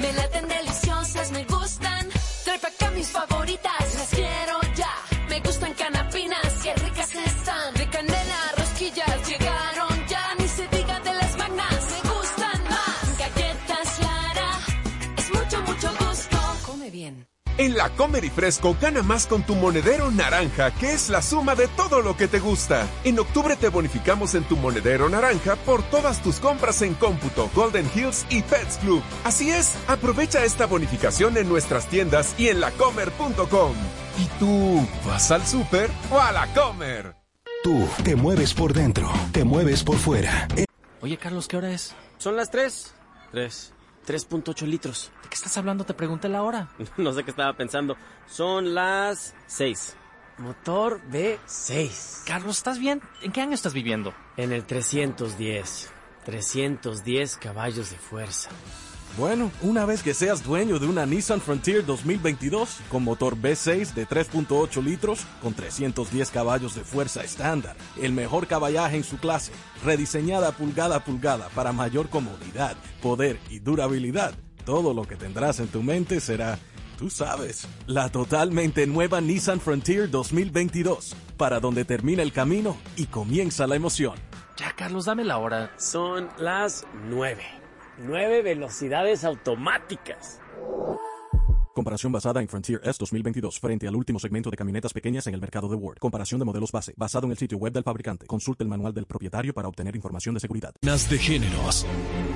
me 0.00 0.12
laten 0.14 0.48
deliciosas, 0.48 1.30
me 1.30 1.44
gustan. 1.44 2.08
Trae 2.44 2.58
pa' 2.58 2.68
acá 2.68 2.90
mis 2.90 3.08
favoritas, 3.08 3.61
En 17.58 17.76
la 17.76 17.90
Comer 17.90 18.24
y 18.24 18.30
Fresco 18.30 18.76
gana 18.80 19.02
más 19.02 19.26
con 19.26 19.42
tu 19.42 19.54
monedero 19.54 20.10
naranja, 20.10 20.70
que 20.70 20.94
es 20.94 21.10
la 21.10 21.20
suma 21.20 21.54
de 21.54 21.68
todo 21.68 22.00
lo 22.00 22.16
que 22.16 22.26
te 22.26 22.40
gusta. 22.40 22.88
En 23.04 23.18
octubre 23.18 23.56
te 23.56 23.68
bonificamos 23.68 24.34
en 24.34 24.44
tu 24.44 24.56
monedero 24.56 25.08
naranja 25.10 25.56
por 25.56 25.82
todas 25.82 26.22
tus 26.22 26.40
compras 26.40 26.80
en 26.80 26.94
cómputo, 26.94 27.50
Golden 27.54 27.88
Hills 27.94 28.24
y 28.30 28.42
Pets 28.42 28.78
Club. 28.78 29.02
Así 29.24 29.50
es, 29.50 29.74
aprovecha 29.86 30.44
esta 30.44 30.66
bonificación 30.66 31.36
en 31.36 31.48
nuestras 31.48 31.86
tiendas 31.88 32.34
y 32.38 32.48
en 32.48 32.60
lacomer.com. 32.60 33.74
¿Y 34.18 34.24
tú 34.38 34.86
vas 35.06 35.30
al 35.30 35.46
súper 35.46 35.90
o 36.10 36.18
a 36.18 36.32
la 36.32 36.46
Comer? 36.54 37.14
Tú 37.62 37.86
te 38.02 38.16
mueves 38.16 38.54
por 38.54 38.72
dentro, 38.72 39.12
te 39.30 39.44
mueves 39.44 39.84
por 39.84 39.96
fuera. 39.96 40.48
Oye, 41.02 41.18
Carlos, 41.18 41.48
¿qué 41.48 41.58
hora 41.58 41.70
es? 41.70 41.94
Son 42.16 42.34
las 42.34 42.50
3. 42.50 42.94
3. 43.30 43.72
3.8 44.06 44.66
litros. 44.66 45.10
¿De 45.22 45.28
qué 45.28 45.34
estás 45.34 45.56
hablando? 45.56 45.84
Te 45.84 45.94
pregunté 45.94 46.28
la 46.28 46.42
hora. 46.42 46.68
No 46.96 47.12
sé 47.12 47.24
qué 47.24 47.30
estaba 47.30 47.52
pensando. 47.54 47.96
Son 48.28 48.74
las 48.74 49.34
6. 49.46 49.96
Motor 50.38 51.00
B6. 51.10 52.24
Carlos, 52.26 52.58
¿estás 52.58 52.78
bien? 52.78 53.00
¿En 53.22 53.32
qué 53.32 53.40
año 53.40 53.54
estás 53.54 53.74
viviendo? 53.74 54.14
En 54.36 54.52
el 54.52 54.64
310. 54.64 55.90
310 56.24 57.36
caballos 57.36 57.90
de 57.90 57.96
fuerza. 57.96 58.50
Bueno, 59.18 59.50
una 59.60 59.84
vez 59.84 60.02
que 60.02 60.14
seas 60.14 60.42
dueño 60.42 60.78
de 60.78 60.86
una 60.86 61.04
Nissan 61.04 61.42
Frontier 61.42 61.84
2022 61.84 62.78
con 62.90 63.04
motor 63.04 63.36
V6 63.36 63.92
de 63.92 64.08
3.8 64.08 64.82
litros 64.82 65.26
con 65.42 65.52
310 65.52 66.30
caballos 66.30 66.74
de 66.74 66.80
fuerza 66.82 67.22
estándar, 67.22 67.76
el 68.00 68.12
mejor 68.12 68.46
caballaje 68.46 68.96
en 68.96 69.04
su 69.04 69.18
clase, 69.18 69.52
rediseñada 69.84 70.52
pulgada 70.52 70.96
a 70.96 71.04
pulgada 71.04 71.50
para 71.54 71.72
mayor 71.72 72.08
comodidad, 72.08 72.74
poder 73.02 73.38
y 73.50 73.58
durabilidad, 73.58 74.32
todo 74.64 74.94
lo 74.94 75.02
que 75.04 75.16
tendrás 75.16 75.60
en 75.60 75.68
tu 75.68 75.82
mente 75.82 76.18
será, 76.18 76.58
tú 76.98 77.10
sabes, 77.10 77.68
la 77.86 78.08
totalmente 78.08 78.86
nueva 78.86 79.20
Nissan 79.20 79.60
Frontier 79.60 80.08
2022, 80.08 81.14
para 81.36 81.60
donde 81.60 81.84
termina 81.84 82.22
el 82.22 82.32
camino 82.32 82.78
y 82.96 83.06
comienza 83.06 83.66
la 83.66 83.76
emoción. 83.76 84.14
Ya, 84.56 84.74
Carlos, 84.74 85.04
dame 85.04 85.24
la 85.24 85.36
hora. 85.36 85.70
Son 85.76 86.28
las 86.38 86.86
9. 87.08 87.61
9 87.98 88.42
velocidades 88.42 89.24
automáticas. 89.24 90.40
Comparación 91.74 92.12
basada 92.12 92.40
en 92.42 92.48
Frontier 92.48 92.80
S 92.84 92.96
2022 92.98 93.58
frente 93.58 93.88
al 93.88 93.96
último 93.96 94.18
segmento 94.18 94.50
de 94.50 94.56
camionetas 94.56 94.92
pequeñas 94.92 95.26
en 95.26 95.34
el 95.34 95.40
mercado 95.40 95.68
de 95.68 95.76
Word. 95.76 95.98
Comparación 95.98 96.38
de 96.38 96.44
modelos 96.44 96.70
base 96.70 96.92
basado 96.96 97.26
en 97.26 97.32
el 97.32 97.38
sitio 97.38 97.56
web 97.56 97.72
del 97.72 97.82
fabricante. 97.82 98.26
Consulte 98.26 98.62
el 98.62 98.68
manual 98.68 98.92
del 98.92 99.06
propietario 99.06 99.54
para 99.54 99.68
obtener 99.68 99.96
información 99.96 100.34
de 100.34 100.40
seguridad. 100.40 100.74
Nas 100.82 101.08
de 101.08 101.18
géneros 101.18 101.86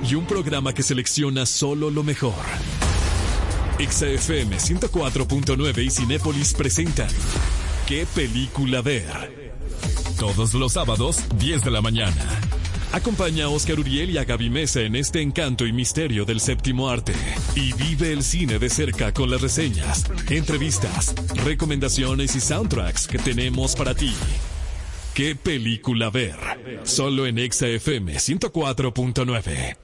y 0.09 0.15
un 0.15 0.25
programa 0.25 0.73
que 0.73 0.81
selecciona 0.81 1.45
solo 1.45 1.91
lo 1.91 2.03
mejor. 2.03 2.33
XFM 3.77 4.57
104.9 4.57 5.85
y 5.85 5.89
Cinépolis 5.91 6.55
presentan 6.55 7.09
¿Qué 7.85 8.07
película 8.15 8.81
ver? 8.81 9.53
Todos 10.19 10.55
los 10.55 10.73
sábados, 10.73 11.23
10 11.37 11.63
de 11.63 11.71
la 11.71 11.81
mañana. 11.81 12.25
Acompaña 12.91 13.45
a 13.45 13.49
Oscar 13.49 13.79
Uriel 13.79 14.09
y 14.11 14.17
a 14.17 14.23
Gaby 14.23 14.49
Mesa 14.49 14.81
en 14.81 14.95
este 14.95 15.21
encanto 15.21 15.65
y 15.65 15.73
misterio 15.73 16.25
del 16.25 16.39
séptimo 16.39 16.89
arte. 16.89 17.13
Y 17.55 17.73
vive 17.73 18.13
el 18.13 18.23
cine 18.23 18.59
de 18.59 18.69
cerca 18.69 19.13
con 19.13 19.29
las 19.29 19.41
reseñas, 19.41 20.05
entrevistas, 20.29 21.13
recomendaciones 21.43 22.35
y 22.35 22.39
soundtracks 22.39 23.07
que 23.07 23.19
tenemos 23.19 23.75
para 23.75 23.93
ti. 23.93 24.13
¿Qué 25.13 25.35
película 25.35 26.09
ver? 26.09 26.37
Solo 26.83 27.25
en 27.25 27.37
XFM 27.37 28.13
104.9. 28.13 29.77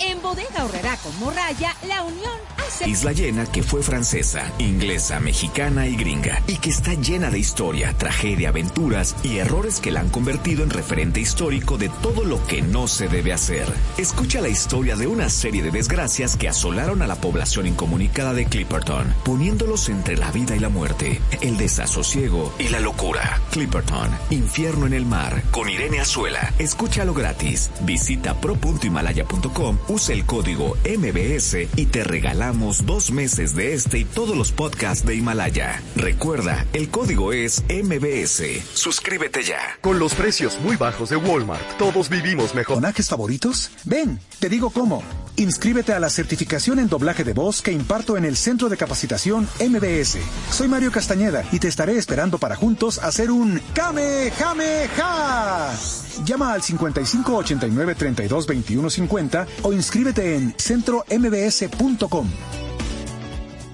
En 0.00 0.22
Bodega 0.22 0.64
Horrera 0.64 0.96
con 0.96 1.18
Morraya, 1.20 1.76
la 1.86 2.02
unión. 2.02 2.57
Isla 2.86 3.12
llena 3.12 3.46
que 3.46 3.62
fue 3.62 3.82
francesa, 3.82 4.52
inglesa, 4.58 5.20
mexicana 5.20 5.86
y 5.86 5.96
gringa, 5.96 6.42
y 6.46 6.56
que 6.58 6.70
está 6.70 6.94
llena 6.94 7.30
de 7.30 7.38
historia, 7.38 7.94
tragedia, 7.94 8.50
aventuras 8.50 9.16
y 9.22 9.38
errores 9.38 9.80
que 9.80 9.90
la 9.90 10.00
han 10.00 10.10
convertido 10.10 10.62
en 10.62 10.70
referente 10.70 11.20
histórico 11.20 11.78
de 11.78 11.88
todo 12.02 12.24
lo 12.24 12.44
que 12.46 12.62
no 12.62 12.86
se 12.86 13.08
debe 13.08 13.32
hacer. 13.32 13.66
Escucha 13.96 14.40
la 14.40 14.48
historia 14.48 14.96
de 14.96 15.06
una 15.06 15.28
serie 15.30 15.62
de 15.62 15.70
desgracias 15.70 16.36
que 16.36 16.48
asolaron 16.48 17.02
a 17.02 17.06
la 17.06 17.16
población 17.16 17.66
incomunicada 17.66 18.34
de 18.34 18.46
Clipperton, 18.46 19.14
poniéndolos 19.24 19.88
entre 19.88 20.16
la 20.16 20.30
vida 20.30 20.54
y 20.54 20.60
la 20.60 20.68
muerte, 20.68 21.20
el 21.40 21.56
desasosiego 21.56 22.52
y 22.58 22.68
la 22.68 22.80
locura. 22.80 23.40
Clipperton, 23.50 24.10
infierno 24.30 24.86
en 24.86 24.92
el 24.92 25.06
mar, 25.06 25.42
con 25.50 25.68
Irene 25.68 26.00
Azuela. 26.00 26.52
Escúchalo 26.58 27.14
gratis. 27.14 27.70
Visita 27.80 28.40
pro.himalaya.com, 28.40 29.78
usa 29.88 30.14
el 30.14 30.26
código 30.26 30.76
MBS 30.84 31.68
y 31.76 31.86
te 31.86 32.04
regalamos 32.04 32.57
regalamos 32.58 32.86
dos 32.86 33.10
meses 33.10 33.54
de 33.54 33.74
este 33.74 33.98
y 33.98 34.04
todos 34.04 34.36
los 34.36 34.52
podcasts 34.52 35.06
de 35.06 35.14
Himalaya. 35.14 35.80
Recuerda, 35.96 36.66
el 36.72 36.88
código 36.88 37.32
es 37.32 37.62
MBS. 37.68 38.42
Suscríbete 38.74 39.42
ya. 39.42 39.60
Con 39.80 39.98
los 39.98 40.14
precios 40.14 40.58
muy 40.60 40.76
bajos 40.76 41.10
de 41.10 41.16
Walmart, 41.16 41.62
todos 41.78 42.08
vivimos 42.08 42.54
mejor. 42.54 42.76
¿Donajes 42.76 43.08
favoritos? 43.08 43.70
Ven, 43.84 44.18
te 44.40 44.48
digo 44.48 44.70
cómo. 44.70 45.02
Inscríbete 45.36 45.92
a 45.92 46.00
la 46.00 46.10
certificación 46.10 46.78
en 46.78 46.88
doblaje 46.88 47.22
de 47.22 47.32
voz 47.32 47.62
que 47.62 47.70
imparto 47.70 48.16
en 48.16 48.24
el 48.24 48.36
Centro 48.36 48.68
de 48.68 48.76
Capacitación 48.76 49.48
MBS. 49.60 50.18
Soy 50.50 50.68
Mario 50.68 50.90
Castañeda 50.90 51.44
y 51.52 51.60
te 51.60 51.68
estaré 51.68 51.96
esperando 51.96 52.38
para 52.38 52.56
juntos 52.56 52.98
hacer 52.98 53.30
un 53.30 53.60
Kame 53.74 54.32
Jame 54.36 54.88
Ja. 54.96 56.07
Llama 56.24 56.52
al 56.52 56.62
55 56.62 57.36
89 57.36 57.94
32 57.94 58.46
21 58.46 58.90
50 58.90 59.46
o 59.62 59.72
inscríbete 59.72 60.36
en 60.36 60.54
centrombs.com. 60.56 62.28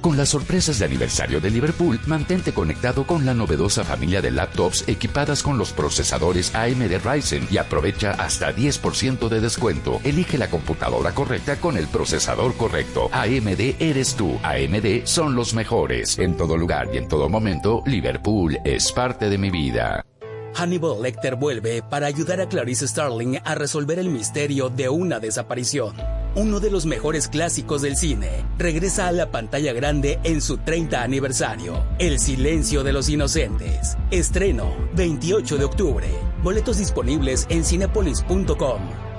Con 0.04 0.18
las 0.18 0.28
sorpresas 0.28 0.78
de 0.78 0.84
aniversario 0.84 1.40
de 1.40 1.48
Liverpool, 1.48 1.98
mantente 2.04 2.52
conectado 2.52 3.06
con 3.06 3.24
la 3.24 3.32
novedosa 3.32 3.84
familia 3.84 4.20
de 4.20 4.30
laptops 4.30 4.84
equipadas 4.86 5.42
con 5.42 5.56
los 5.56 5.72
procesadores 5.72 6.54
AMD 6.54 7.00
Ryzen 7.02 7.48
y 7.50 7.56
aprovecha 7.56 8.10
hasta 8.10 8.54
10% 8.54 9.30
de 9.30 9.40
descuento. 9.40 10.02
Elige 10.04 10.36
la 10.36 10.50
computadora 10.50 11.14
correcta 11.14 11.58
con 11.58 11.78
el 11.78 11.86
procesador 11.86 12.54
correcto. 12.54 13.08
AMD 13.12 13.76
eres 13.80 14.14
tú. 14.14 14.38
AMD 14.42 15.06
son 15.06 15.36
los 15.36 15.54
mejores. 15.54 16.18
En 16.18 16.36
todo 16.36 16.58
lugar 16.58 16.90
y 16.92 16.98
en 16.98 17.08
todo 17.08 17.30
momento, 17.30 17.82
Liverpool 17.86 18.58
es 18.62 18.92
parte 18.92 19.30
de 19.30 19.38
mi 19.38 19.48
vida. 19.48 20.04
Hannibal 20.54 21.02
Lecter 21.02 21.36
vuelve 21.36 21.82
para 21.82 22.06
ayudar 22.06 22.40
a 22.40 22.48
Clarice 22.48 22.88
Starling 22.88 23.38
a 23.44 23.54
resolver 23.54 23.98
el 23.98 24.08
misterio 24.08 24.68
de 24.70 24.88
una 24.88 25.20
desaparición. 25.20 25.96
Uno 26.36 26.58
de 26.58 26.70
los 26.70 26.84
mejores 26.84 27.28
clásicos 27.28 27.82
del 27.82 27.96
cine 27.96 28.44
regresa 28.58 29.06
a 29.06 29.12
la 29.12 29.30
pantalla 29.30 29.72
grande 29.72 30.18
en 30.24 30.40
su 30.40 30.58
30 30.58 31.02
aniversario. 31.02 31.84
El 31.98 32.18
silencio 32.18 32.82
de 32.82 32.92
los 32.92 33.08
inocentes. 33.08 33.96
Estreno 34.10 34.74
28 34.94 35.58
de 35.58 35.64
octubre. 35.64 36.08
Boletos 36.42 36.78
disponibles 36.78 37.46
en 37.50 37.64
cinepolis.com. 37.64 39.13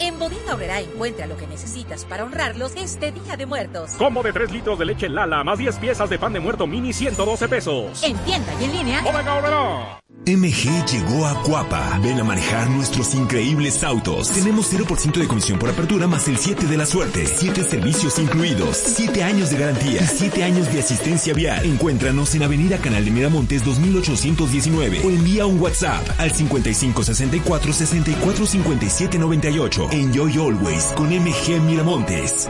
En 0.00 0.18
Bodega 0.18 0.52
Aurrera 0.52 0.80
encuentra 0.80 1.26
lo 1.26 1.36
que 1.36 1.46
necesitas 1.46 2.06
para 2.06 2.24
honrarlos 2.24 2.72
este 2.74 3.12
Día 3.12 3.36
de 3.36 3.44
Muertos. 3.44 3.92
Combo 3.98 4.22
de 4.22 4.32
3 4.32 4.50
litros 4.50 4.78
de 4.78 4.86
leche 4.86 5.10
Lala 5.10 5.44
más 5.44 5.58
10 5.58 5.76
piezas 5.76 6.08
de 6.08 6.18
pan 6.18 6.32
de 6.32 6.40
muerto 6.40 6.66
mini 6.66 6.94
112 6.94 7.48
pesos. 7.48 8.02
En 8.02 8.16
tienda 8.18 8.50
y 8.58 8.64
en 8.64 8.72
línea. 8.72 9.02
Bodega 9.02 9.36
Aurrera. 9.36 10.00
MG 10.26 10.84
llegó 10.86 11.26
a 11.26 11.42
Cuapa. 11.42 11.98
Ven 12.02 12.20
a 12.20 12.24
manejar 12.24 12.68
nuestros 12.68 13.14
increíbles 13.14 13.82
autos. 13.82 14.30
Tenemos 14.30 14.72
0% 14.72 15.18
de 15.18 15.26
comisión 15.26 15.58
por 15.58 15.70
apertura 15.70 16.06
más 16.06 16.28
el 16.28 16.36
7 16.36 16.66
de 16.66 16.76
la 16.76 16.84
suerte. 16.84 17.26
7 17.26 17.64
servicios 17.64 18.18
incluidos. 18.18 18.76
7 18.76 19.22
años 19.22 19.50
de 19.50 19.58
garantía. 19.58 20.06
7 20.06 20.44
años 20.44 20.70
de 20.72 20.80
asistencia 20.80 21.32
vial. 21.32 21.64
Encuéntranos 21.64 22.34
en 22.34 22.42
Avenida 22.42 22.78
Canal 22.78 23.04
de 23.04 23.10
Miramontes 23.10 23.64
2819 23.64 25.00
o 25.04 25.08
envía 25.08 25.46
un 25.46 25.58
WhatsApp 25.60 26.06
al 26.18 26.30
5564 26.30 27.72
64 27.72 28.46
57 28.46 29.18
98. 29.18 29.89
Enjoy 29.92 30.38
always 30.38 30.92
con 30.96 31.08
MG 31.08 31.60
Miramontes. 31.62 32.48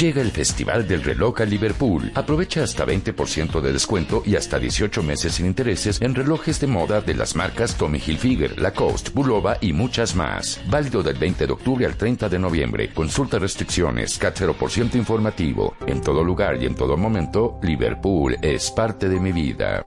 Llega 0.00 0.22
el 0.22 0.30
Festival 0.30 0.88
del 0.88 1.02
Reloj 1.02 1.42
a 1.42 1.44
Liverpool. 1.44 2.10
Aprovecha 2.14 2.62
hasta 2.62 2.86
20% 2.86 3.60
de 3.60 3.74
descuento 3.74 4.22
y 4.24 4.36
hasta 4.36 4.58
18 4.58 5.02
meses 5.02 5.34
sin 5.34 5.44
intereses 5.44 6.00
en 6.00 6.14
relojes 6.14 6.60
de 6.60 6.68
moda 6.68 7.02
de 7.02 7.12
las 7.12 7.36
marcas 7.36 7.76
Tommy 7.76 7.98
Hilfiger, 7.98 8.58
Lacoste, 8.58 9.10
Bulova 9.10 9.58
y 9.60 9.74
muchas 9.74 10.16
más. 10.16 10.62
Válido 10.70 11.02
del 11.02 11.18
20 11.18 11.46
de 11.46 11.52
octubre 11.52 11.84
al 11.84 11.96
30 11.96 12.30
de 12.30 12.38
noviembre. 12.38 12.88
Consulta 12.94 13.38
restricciones, 13.38 14.16
CAT 14.16 14.40
0% 14.40 14.94
informativo. 14.94 15.76
En 15.86 16.00
todo 16.00 16.24
lugar 16.24 16.56
y 16.62 16.64
en 16.64 16.74
todo 16.74 16.96
momento, 16.96 17.60
Liverpool 17.62 18.38
es 18.40 18.70
parte 18.70 19.10
de 19.10 19.20
mi 19.20 19.32
vida. 19.32 19.86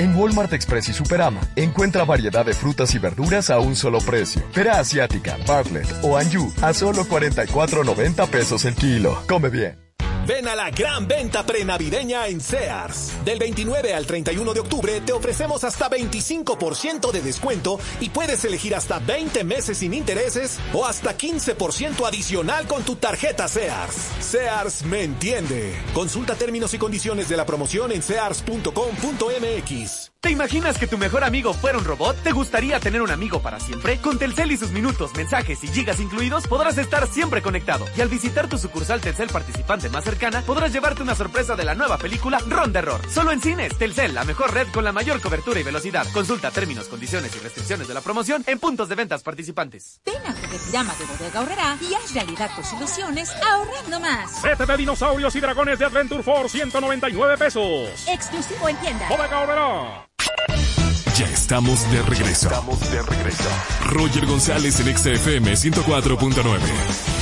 En 0.00 0.16
Walmart 0.16 0.50
Express 0.54 0.88
y 0.88 0.94
Superama 0.94 1.42
encuentra 1.56 2.06
variedad 2.06 2.46
de 2.46 2.54
frutas 2.54 2.94
y 2.94 2.98
verduras 2.98 3.50
a 3.50 3.58
un 3.58 3.76
solo 3.76 3.98
precio. 3.98 4.42
Pera 4.54 4.80
asiática, 4.80 5.36
Bartlett 5.46 5.86
o 6.02 6.16
Anju 6.16 6.50
a 6.62 6.72
solo 6.72 7.04
44.90 7.04 8.26
pesos 8.28 8.64
el 8.64 8.74
kilo. 8.74 9.22
Come 9.28 9.50
bien. 9.50 9.79
Ven 10.30 10.46
a 10.46 10.54
la 10.54 10.70
gran 10.70 11.08
venta 11.08 11.44
prenavideña 11.44 12.28
en 12.28 12.40
Sears. 12.40 13.24
Del 13.24 13.40
29 13.40 13.92
al 13.92 14.06
31 14.06 14.54
de 14.54 14.60
octubre 14.60 15.00
te 15.00 15.12
ofrecemos 15.12 15.64
hasta 15.64 15.90
25% 15.90 17.10
de 17.10 17.20
descuento 17.20 17.80
y 17.98 18.10
puedes 18.10 18.44
elegir 18.44 18.76
hasta 18.76 19.00
20 19.00 19.42
meses 19.42 19.78
sin 19.78 19.92
intereses 19.92 20.60
o 20.72 20.86
hasta 20.86 21.18
15% 21.18 22.06
adicional 22.06 22.68
con 22.68 22.84
tu 22.84 22.94
tarjeta 22.94 23.48
Sears. 23.48 23.96
Sears 24.20 24.84
me 24.84 25.02
entiende. 25.02 25.74
Consulta 25.94 26.36
términos 26.36 26.72
y 26.74 26.78
condiciones 26.78 27.28
de 27.28 27.36
la 27.36 27.44
promoción 27.44 27.90
en 27.90 28.00
sears.com.mx. 28.00 30.09
¿Te 30.22 30.30
imaginas 30.30 30.76
que 30.76 30.86
tu 30.86 30.98
mejor 30.98 31.24
amigo 31.24 31.54
fuera 31.54 31.78
un 31.78 31.84
robot? 31.84 32.14
¿Te 32.22 32.32
gustaría 32.32 32.78
tener 32.78 33.00
un 33.00 33.10
amigo 33.10 33.40
para 33.40 33.58
siempre? 33.58 33.96
Con 34.02 34.18
Telcel 34.18 34.52
y 34.52 34.58
sus 34.58 34.70
minutos, 34.70 35.14
mensajes 35.16 35.64
y 35.64 35.68
gigas 35.68 35.98
incluidos, 35.98 36.46
podrás 36.46 36.76
estar 36.76 37.08
siempre 37.08 37.40
conectado. 37.40 37.86
Y 37.96 38.02
al 38.02 38.10
visitar 38.10 38.46
tu 38.46 38.58
sucursal 38.58 39.00
Telcel 39.00 39.30
participante 39.30 39.88
más 39.88 40.04
cercana, 40.04 40.42
podrás 40.42 40.74
llevarte 40.74 41.02
una 41.02 41.14
sorpresa 41.14 41.56
de 41.56 41.64
la 41.64 41.74
nueva 41.74 41.96
película 41.96 42.38
Ron 42.46 42.70
de 42.70 42.80
Error. 42.80 43.00
Solo 43.08 43.32
en 43.32 43.40
cines, 43.40 43.78
Telcel, 43.78 44.12
la 44.12 44.24
mejor 44.24 44.52
red 44.52 44.68
con 44.68 44.84
la 44.84 44.92
mayor 44.92 45.22
cobertura 45.22 45.58
y 45.58 45.62
velocidad. 45.62 46.06
Consulta 46.12 46.50
términos, 46.50 46.88
condiciones 46.88 47.34
y 47.34 47.38
restricciones 47.38 47.88
de 47.88 47.94
la 47.94 48.02
promoción 48.02 48.44
en 48.46 48.58
puntos 48.58 48.90
de 48.90 48.96
ventas 48.96 49.22
participantes. 49.22 50.02
Ven 50.04 50.26
a 50.26 50.34
Juguetirama 50.34 50.94
de 50.96 51.04
Bodega 51.06 51.78
y 51.80 51.94
haz 51.94 52.12
realidad 52.12 52.50
tus 52.54 52.70
ilusiones 52.74 53.30
ahorrando 53.42 53.98
más. 54.00 54.42
Sete 54.42 54.66
de 54.66 54.76
dinosaurios 54.76 55.34
y 55.34 55.40
dragones 55.40 55.78
de 55.78 55.86
Adventure 55.86 56.22
Force, 56.22 56.58
199 56.58 57.38
pesos. 57.38 58.06
Exclusivo 58.06 58.68
en 58.68 58.76
tienda. 58.76 59.08
Bodega. 59.08 60.09
Ya 61.16 61.26
estamos 61.26 61.90
de 61.90 62.02
regreso. 62.02 62.48
Estamos 62.48 62.80
de 62.90 63.02
regreso. 63.02 63.48
Roger 63.86 64.26
González 64.26 64.80
en 64.80 64.96
XFM 64.96 65.52
104.9. 65.52 67.20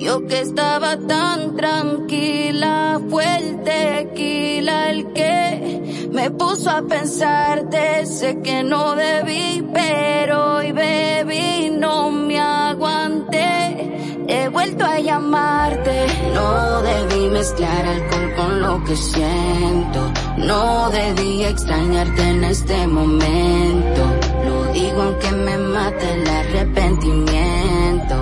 Yo 0.00 0.26
que 0.26 0.40
estaba 0.40 0.98
tan 0.98 1.56
tranquila, 1.56 3.00
fue 3.08 3.24
el 3.36 3.62
tequila 3.62 4.90
el 4.90 5.12
que 5.12 6.08
me 6.12 6.30
puso 6.30 6.70
a 6.70 6.82
pensarte. 6.82 8.06
Sé 8.06 8.40
que 8.42 8.62
no 8.62 8.94
debí, 8.94 9.66
pero 9.72 10.56
hoy 10.56 10.72
bebí, 10.72 11.70
no 11.70 12.10
me 12.10 12.38
aguanté. 12.38 14.03
He 14.26 14.48
vuelto 14.48 14.84
a 14.84 14.98
llamarte. 14.98 16.06
No 16.32 16.82
debí 16.82 17.28
mezclar 17.28 17.86
alcohol 17.86 18.32
con 18.36 18.62
lo 18.62 18.84
que 18.84 18.96
siento. 18.96 20.12
No 20.38 20.90
debí 20.90 21.44
extrañarte 21.44 22.22
en 22.22 22.44
este 22.44 22.86
momento. 22.86 24.02
Lo 24.46 24.72
digo 24.72 25.02
aunque 25.02 25.30
me 25.32 25.58
mate 25.58 26.14
el 26.14 26.28
arrepentimiento. 26.28 28.16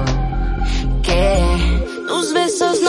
Que 1.03 1.85
tus 2.09 2.35
besos 2.35 2.82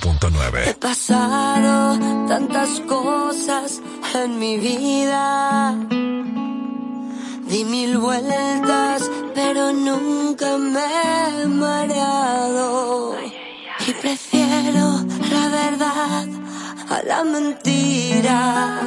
104.9. 0.00 0.68
He 0.68 0.74
pasado 0.74 1.98
tantas 2.28 2.80
cosas 2.80 3.80
en 4.14 4.38
mi 4.38 4.58
vida. 4.58 5.74
Di 7.48 7.64
mil 7.64 7.98
vueltas, 7.98 9.10
pero 9.34 9.72
nunca 9.72 10.58
me 10.58 10.84
he 10.84 11.46
mareado. 11.46 13.16
Y 13.86 13.92
prefiero 13.92 15.04
la 15.30 15.48
verdad 15.48 16.28
a 16.90 17.02
la 17.02 17.24
mentira. 17.24 18.80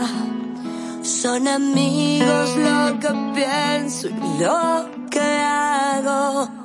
Son 1.01 1.47
amigos 1.47 2.55
lo 2.57 2.99
que 2.99 3.09
pienso 3.33 4.07
y 4.07 4.43
lo 4.43 4.89
que 5.09 5.19
hago. 5.19 6.60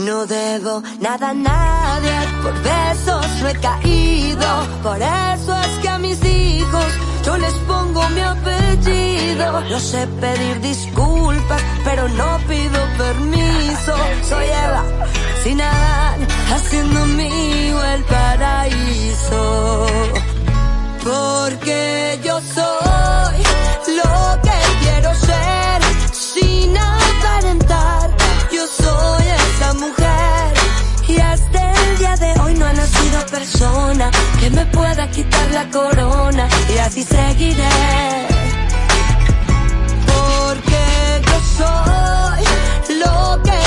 No 0.00 0.24
debo 0.24 0.82
nada 0.98 1.28
a 1.28 1.34
nadie, 1.34 2.12
por 2.42 2.54
besos 2.62 3.26
no 3.42 3.48
he 3.48 3.54
caído. 3.60 4.48
Por 4.82 4.96
eso 4.96 5.60
es 5.60 5.78
que 5.82 5.88
a 5.90 5.98
mis 5.98 6.24
hijos 6.24 6.86
yo 7.26 7.36
les 7.36 7.52
pongo 7.68 8.08
mi 8.08 8.22
apellido. 8.22 9.60
No 9.60 9.78
sé 9.78 10.06
pedir 10.06 10.58
disculpas, 10.62 11.60
pero 11.84 12.08
no 12.08 12.38
pido 12.48 12.80
permiso. 12.96 13.94
Soy 14.26 14.46
Eva, 14.46 14.82
sin 15.42 15.58
nada, 15.58 16.16
haciendo 16.50 17.04
mío 17.04 17.84
el 17.84 18.02
paraíso. 18.04 19.86
Porque 21.04 22.18
yo 22.24 22.40
soy 22.40 23.38
lo 23.96 24.42
que 24.42 24.58
quiero 24.82 25.14
ser, 25.14 25.82
sin. 26.12 26.60
Mujer. 29.74 30.52
Y 31.06 31.18
hasta 31.18 31.72
el 31.72 31.98
día 31.98 32.16
de 32.16 32.40
hoy 32.40 32.54
no 32.54 32.66
ha 32.66 32.72
nacido 32.72 33.24
persona 33.26 34.10
que 34.40 34.50
me 34.50 34.66
pueda 34.66 35.08
quitar 35.10 35.50
la 35.52 35.68
corona. 35.70 36.48
Y 36.74 36.78
así 36.78 37.04
seguiré. 37.04 37.68
Porque 40.06 41.22
yo 41.26 41.38
soy 41.58 42.98
lo 42.98 43.42
que 43.42 43.59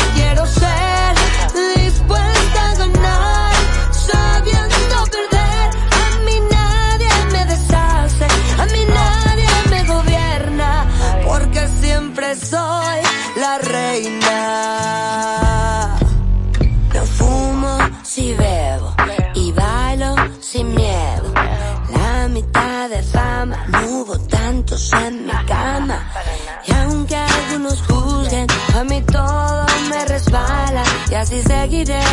sin 20.53 20.75
miedo. 20.75 21.33
La 21.97 22.27
mitad 22.27 22.87
de 22.87 23.01
fama, 23.01 23.57
no 23.69 23.79
hubo 23.89 24.19
tantos 24.19 24.93
en 24.93 25.25
mi 25.25 25.31
cama. 25.47 25.97
Y 26.67 26.71
aunque 26.73 27.15
algunos 27.15 27.81
juzguen, 27.87 28.47
a 28.77 28.83
mí 28.83 29.01
todo 29.01 29.65
me 29.89 30.05
resbala 30.05 30.83
y 31.09 31.15
así 31.15 31.41
seguiré. 31.41 32.03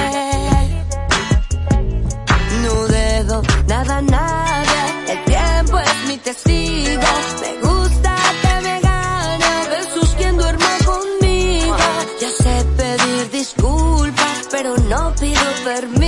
No 2.63 2.75
debo 2.99 3.43
nada 3.69 3.99
a 3.99 4.03
nadie, 4.17 4.81
el 5.13 5.25
tiempo 5.25 5.79
es 5.79 6.09
mi 6.09 6.17
testigo. 6.29 7.11
Me 7.43 7.53
gusta 7.69 8.13
que 8.43 8.55
me 8.67 8.81
gane 8.81 9.53
versus 9.69 10.09
quien 10.17 10.37
duerma 10.39 10.73
conmigo. 10.87 11.77
Ya 12.23 12.31
sé 12.43 12.65
pedir 12.79 13.31
disculpas, 13.33 14.49
pero 14.51 14.71
no 14.93 15.15
pido 15.21 15.47
permiso. 15.63 16.00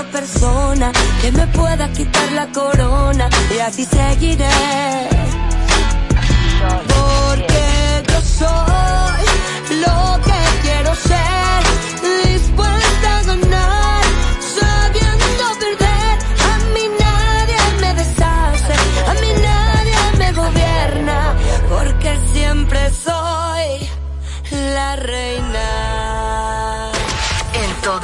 Nacido 0.00 0.10
persona 0.10 0.92
que 1.20 1.32
me 1.32 1.46
pueda 1.48 1.88
quitar 1.92 2.32
la 2.32 2.46
corona. 2.52 3.28
Y 3.54 3.58
así 3.58 3.84
seguiré. 3.84 4.48
Porque 6.88 8.02
yo 8.08 8.20
soy 8.20 9.24
lo 9.80 10.20
que 10.22 10.40
quiero 10.62 10.94
ser, 10.94 11.60
dispuesta 12.24 13.18
a 13.18 13.22
ganar, 13.22 14.02
sabiendo 14.58 15.44
perder. 15.58 16.18
A 16.50 16.58
mí 16.74 16.84
nadie 17.00 17.58
me 17.80 17.94
deshace, 17.94 18.74
a 19.10 19.14
mí 19.14 19.30
nadie 19.42 20.00
me 20.18 20.32
gobierna, 20.32 21.34
porque 21.68 22.18
siempre 22.32 22.80
soy 22.90 23.88
la 24.74 24.96
reina. 24.96 25.39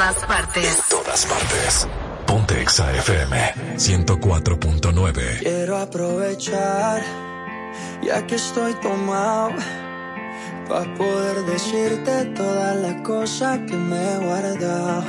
En 0.07 0.15
todas 0.15 0.27
partes. 0.29 0.79
En 0.79 0.89
todas 0.89 1.27
partes. 1.27 1.89
Ponte 2.29 2.63
Exa 2.63 2.93
FM 2.93 3.55
104.9. 3.77 5.39
Quiero 5.41 5.79
aprovechar, 5.79 7.03
ya 8.03 8.25
que 8.25 8.37
estoy 8.37 8.73
tomado, 8.75 9.51
para 10.69 10.95
poder 10.95 11.45
decirte 11.47 12.25
todas 12.37 12.77
las 12.77 13.03
cosas 13.03 13.59
que 13.67 13.75
me 13.75 13.97
he 13.97 14.19
guardado. 14.19 15.03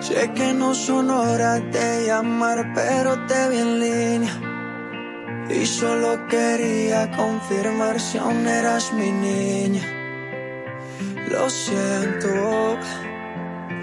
Sé 0.00 0.30
que 0.34 0.52
no 0.52 0.74
son 0.74 1.08
horas 1.08 1.62
de 1.72 2.04
llamar, 2.06 2.74
pero 2.74 3.24
te 3.26 3.48
vi 3.48 3.58
en 3.58 3.80
línea. 3.80 5.48
Y 5.48 5.64
solo 5.64 6.26
quería 6.28 7.10
confirmar 7.10 7.98
si 7.98 8.18
aún 8.18 8.46
eras 8.46 8.92
mi 8.92 9.10
niña. 9.10 9.82
Lo 11.30 11.48
siento. 11.48 12.78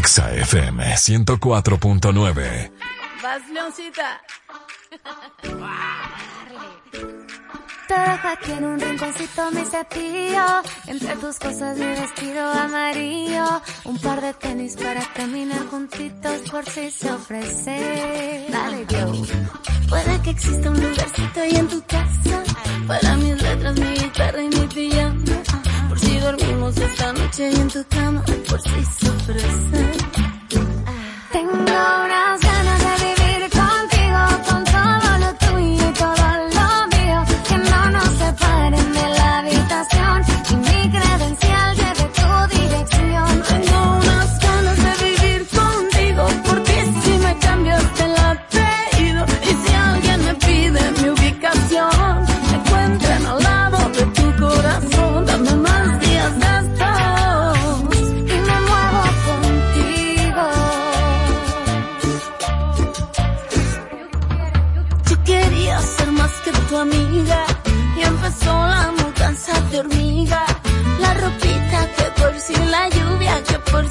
FM 0.00 0.94
104.9. 0.94 2.70
Vas, 3.20 3.48
Leoncita. 3.52 4.22
Te 7.88 7.94
dejo 7.94 8.28
aquí 8.28 8.52
en 8.52 8.64
un 8.64 8.78
rinconcito 8.78 9.50
mi 9.50 9.64
cepillo. 9.64 10.62
Entre 10.86 11.16
tus 11.16 11.38
cosas 11.40 11.76
mi 11.76 11.86
vestido 11.86 12.48
amarillo. 12.48 13.60
Un 13.86 13.98
par 13.98 14.20
de 14.20 14.34
tenis 14.34 14.76
para 14.76 15.00
caminar 15.14 15.66
juntitos 15.68 16.48
por 16.48 16.64
si 16.64 16.92
se 16.92 17.10
ofrece. 17.10 18.46
Dale, 18.50 18.86
yo. 18.88 19.12
Puede 19.88 20.22
que 20.22 20.30
exista 20.30 20.70
un 20.70 20.80
lugarcito 20.80 21.40
ahí 21.40 21.56
en 21.56 21.68
tu 21.68 21.82
casa. 21.82 22.44
Para 22.86 23.16
mis 23.16 23.42
letras, 23.42 23.74
mi 23.80 23.94
guitarra 23.94 24.42
y 24.42 24.48
mi 24.48 24.66
pijama. 24.68 25.17
Dormimos 26.20 26.76
esta 26.76 27.12
noche 27.12 27.46
ahí 27.46 27.54
en 27.54 27.68
tu 27.68 27.84
cama. 27.88 28.22
Por 28.48 28.60
si 28.60 28.84
se 28.84 29.08
ofrece. 29.10 29.92
Tengo 31.32 31.52
unas 31.52 32.40
ganas 32.40 32.80
de 32.80 32.87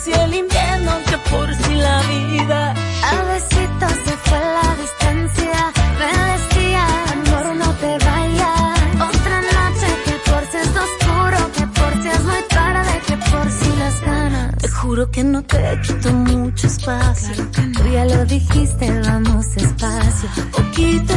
si 0.07 0.13
el 0.13 0.33
invierno, 0.33 0.91
que 1.09 1.17
por 1.29 1.47
si 1.53 1.73
la 1.75 2.01
vida. 2.13 2.73
A 3.09 3.15
besitos 3.31 3.95
se 4.05 4.13
fue 4.25 4.39
la 4.57 4.69
distancia, 4.83 5.59
me 5.99 6.09
decía, 6.31 6.83
amor 7.15 7.45
no 7.61 7.69
te 7.81 7.91
vayas. 8.05 8.79
Otra 9.09 9.37
noche 9.51 9.87
que 10.05 10.15
por 10.29 10.43
si 10.51 10.57
es 10.65 10.73
oscuro, 10.85 11.39
que 11.57 11.65
por 11.79 11.91
si 12.01 12.07
es 12.15 12.23
muy 12.23 12.43
tarde, 12.57 12.93
que 13.07 13.17
por 13.31 13.45
si 13.51 13.69
las 13.81 14.01
ganas. 14.01 14.55
Te 14.63 14.69
juro 14.69 15.11
que 15.11 15.23
no 15.23 15.43
te 15.43 15.61
quito 15.85 16.09
mucho 16.13 16.67
espacio. 16.67 17.35
Tú 17.77 17.83
ya 17.95 18.05
lo 18.05 18.25
dijiste, 18.25 18.85
vamos 19.07 19.45
despacio. 19.55 20.29
Poquito 20.51 21.13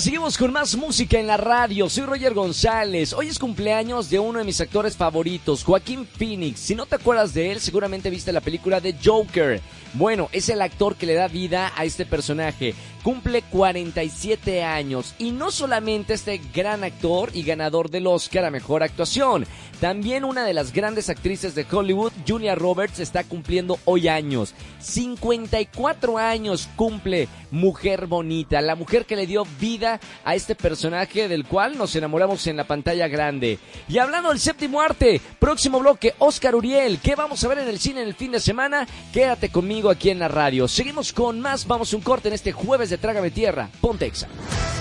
Seguimos 0.00 0.38
con 0.38 0.52
más 0.52 0.76
música 0.76 1.18
en 1.18 1.26
la 1.26 1.36
radio. 1.36 1.88
Soy 1.88 2.04
Roger 2.04 2.32
González. 2.32 3.12
Hoy 3.12 3.26
es 3.26 3.38
cumpleaños 3.40 4.08
de 4.08 4.20
uno 4.20 4.38
de 4.38 4.44
mis 4.44 4.60
actores 4.60 4.96
favoritos, 4.96 5.64
Joaquín 5.64 6.06
Phoenix. 6.06 6.60
Si 6.60 6.76
no 6.76 6.86
te 6.86 6.94
acuerdas 6.94 7.34
de 7.34 7.50
él, 7.50 7.58
seguramente 7.58 8.08
viste 8.08 8.32
la 8.32 8.40
película 8.40 8.80
de 8.80 8.94
Joker. 9.04 9.60
Bueno, 9.94 10.28
es 10.30 10.48
el 10.50 10.62
actor 10.62 10.94
que 10.94 11.06
le 11.06 11.14
da 11.14 11.26
vida 11.26 11.72
a 11.74 11.84
este 11.84 12.06
personaje. 12.06 12.76
Cumple 13.08 13.40
47 13.40 14.62
años 14.64 15.14
y 15.18 15.30
no 15.30 15.50
solamente 15.50 16.12
este 16.12 16.42
gran 16.52 16.84
actor 16.84 17.30
y 17.32 17.42
ganador 17.42 17.88
del 17.88 18.06
Oscar 18.06 18.44
a 18.44 18.50
Mejor 18.50 18.82
Actuación, 18.82 19.46
también 19.80 20.24
una 20.24 20.44
de 20.44 20.52
las 20.52 20.74
grandes 20.74 21.08
actrices 21.08 21.54
de 21.54 21.64
Hollywood, 21.70 22.12
Julia 22.26 22.54
Roberts, 22.54 22.98
está 22.98 23.24
cumpliendo 23.24 23.78
hoy 23.86 24.08
años. 24.08 24.52
54 24.80 26.18
años 26.18 26.68
cumple 26.76 27.28
Mujer 27.50 28.08
Bonita, 28.08 28.60
la 28.60 28.74
mujer 28.74 29.06
que 29.06 29.16
le 29.16 29.26
dio 29.26 29.46
vida 29.58 30.00
a 30.24 30.34
este 30.34 30.54
personaje 30.54 31.28
del 31.28 31.46
cual 31.46 31.78
nos 31.78 31.96
enamoramos 31.96 32.46
en 32.46 32.58
la 32.58 32.64
pantalla 32.64 33.08
grande. 33.08 33.58
Y 33.88 33.98
hablando 33.98 34.28
del 34.28 34.40
séptimo 34.40 34.82
arte, 34.82 35.20
próximo 35.38 35.78
bloque, 35.78 36.14
Oscar 36.18 36.54
Uriel, 36.54 36.98
¿qué 36.98 37.14
vamos 37.14 37.42
a 37.42 37.48
ver 37.48 37.58
en 37.58 37.68
el 37.68 37.78
cine 37.78 38.02
en 38.02 38.08
el 38.08 38.14
fin 38.14 38.32
de 38.32 38.40
semana? 38.40 38.86
Quédate 39.14 39.48
conmigo 39.48 39.88
aquí 39.88 40.10
en 40.10 40.18
la 40.18 40.28
radio. 40.28 40.68
Seguimos 40.68 41.12
con 41.12 41.40
más, 41.40 41.66
vamos 41.66 41.94
un 41.94 42.02
corte 42.02 42.28
en 42.28 42.34
este 42.34 42.52
jueves 42.52 42.90
de 42.90 42.97
Trágame 43.00 43.30
Tierra, 43.30 43.70
Pontexa. 43.80 44.28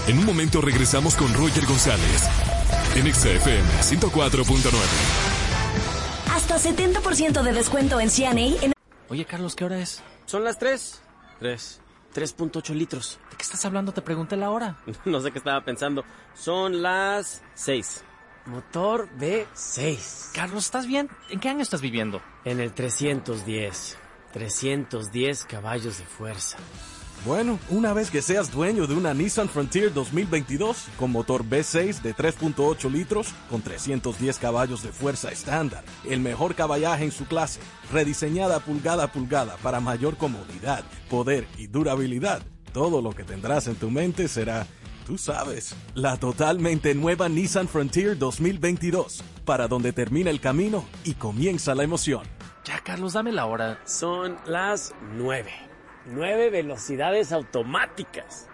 En 0.08 0.18
un 0.18 0.26
momento 0.26 0.62
regresamos 0.62 1.16
con 1.16 1.34
Roger 1.34 1.66
González 1.66 2.24
en 2.96 3.14
XFM 3.14 3.68
104.9. 3.82 5.28
Hasta 6.32 6.58
70% 6.58 7.42
de 7.44 7.54
descuento 7.54 8.00
en 8.00 8.10
CNA. 8.10 8.64
En... 8.64 8.74
Oye, 9.10 9.26
Carlos, 9.26 9.56
¿qué 9.56 9.66
hora 9.66 9.80
es? 9.80 10.02
Son 10.26 10.44
las 10.44 10.58
3. 10.58 11.02
3. 11.40 11.82
3.8 12.16 12.74
litros. 12.74 13.20
¿De 13.32 13.38
qué 13.38 13.44
estás 13.44 13.64
hablando? 13.66 13.92
Te 13.92 14.02
pregunté 14.02 14.36
la 14.38 14.50
hora. 14.50 14.78
no 15.06 15.22
sé 15.22 15.32
qué 15.32 15.38
estaba 15.38 15.64
pensando. 15.64 16.04
Son 16.34 16.82
las 16.82 17.44
6. 17.56 18.04
Motor 18.48 19.10
V6. 19.20 20.32
Carlos, 20.34 20.66
¿estás 20.66 20.88
bien? 20.88 21.10
¿En 21.30 21.40
qué 21.40 21.50
año 21.50 21.62
estás 21.62 21.82
viviendo? 21.82 22.22
En 22.46 22.60
el 22.60 22.74
310. 22.74 23.98
310 24.34 25.46
caballos 25.46 25.98
de 25.98 26.06
fuerza. 26.06 26.58
Bueno, 27.26 27.60
una 27.70 27.94
vez 27.94 28.10
que 28.10 28.22
seas 28.22 28.52
dueño 28.52 28.88
de 28.88 28.96
una 28.96 29.14
Nissan 29.14 29.50
Frontier 29.50 29.94
2022 29.94 30.86
con 30.98 31.12
motor 31.12 31.44
V6 31.44 32.02
de 32.02 32.16
3.8 32.16 32.90
litros 32.90 33.34
con 33.50 33.62
310 33.62 34.38
caballos 34.38 34.84
de 34.84 34.92
fuerza 34.92 35.30
estándar, 35.30 35.84
el 36.06 36.22
mejor 36.22 36.56
caballaje 36.56 37.04
en 37.04 37.12
su 37.12 37.26
clase, 37.26 37.60
rediseñada 37.92 38.60
pulgada 38.60 39.06
a 39.06 39.12
pulgada 39.12 39.58
para 39.62 39.82
mayor 39.82 40.16
comodidad, 40.16 40.86
poder 41.10 41.48
y 41.58 41.68
durabilidad, 41.68 42.42
todo 42.72 43.02
lo 43.02 43.12
que 43.12 43.24
tendrás 43.24 43.68
en 43.68 43.76
tu 43.76 43.90
mente 43.90 44.28
será, 44.30 44.66
tú 45.06 45.18
sabes, 45.18 45.76
la 45.96 46.18
totalmente 46.18 46.96
nueva 46.96 47.28
Nissan 47.28 47.68
Frontier 47.68 48.18
2022, 48.18 49.24
para 49.44 49.68
donde 49.68 49.92
termina 49.92 50.30
el 50.30 50.40
camino 50.40 50.86
y 51.04 51.16
comienza 51.16 51.76
la 51.76 51.84
emoción. 51.84 52.24
Ya, 52.64 52.80
Carlos, 52.84 53.14
dame 53.14 53.32
la 53.32 53.46
hora. 53.46 53.80
Son 53.86 54.38
las 54.46 54.94
9. 55.16 55.67
Nueve 56.10 56.50
velocidades 56.50 57.34
automáticas. 57.34 58.48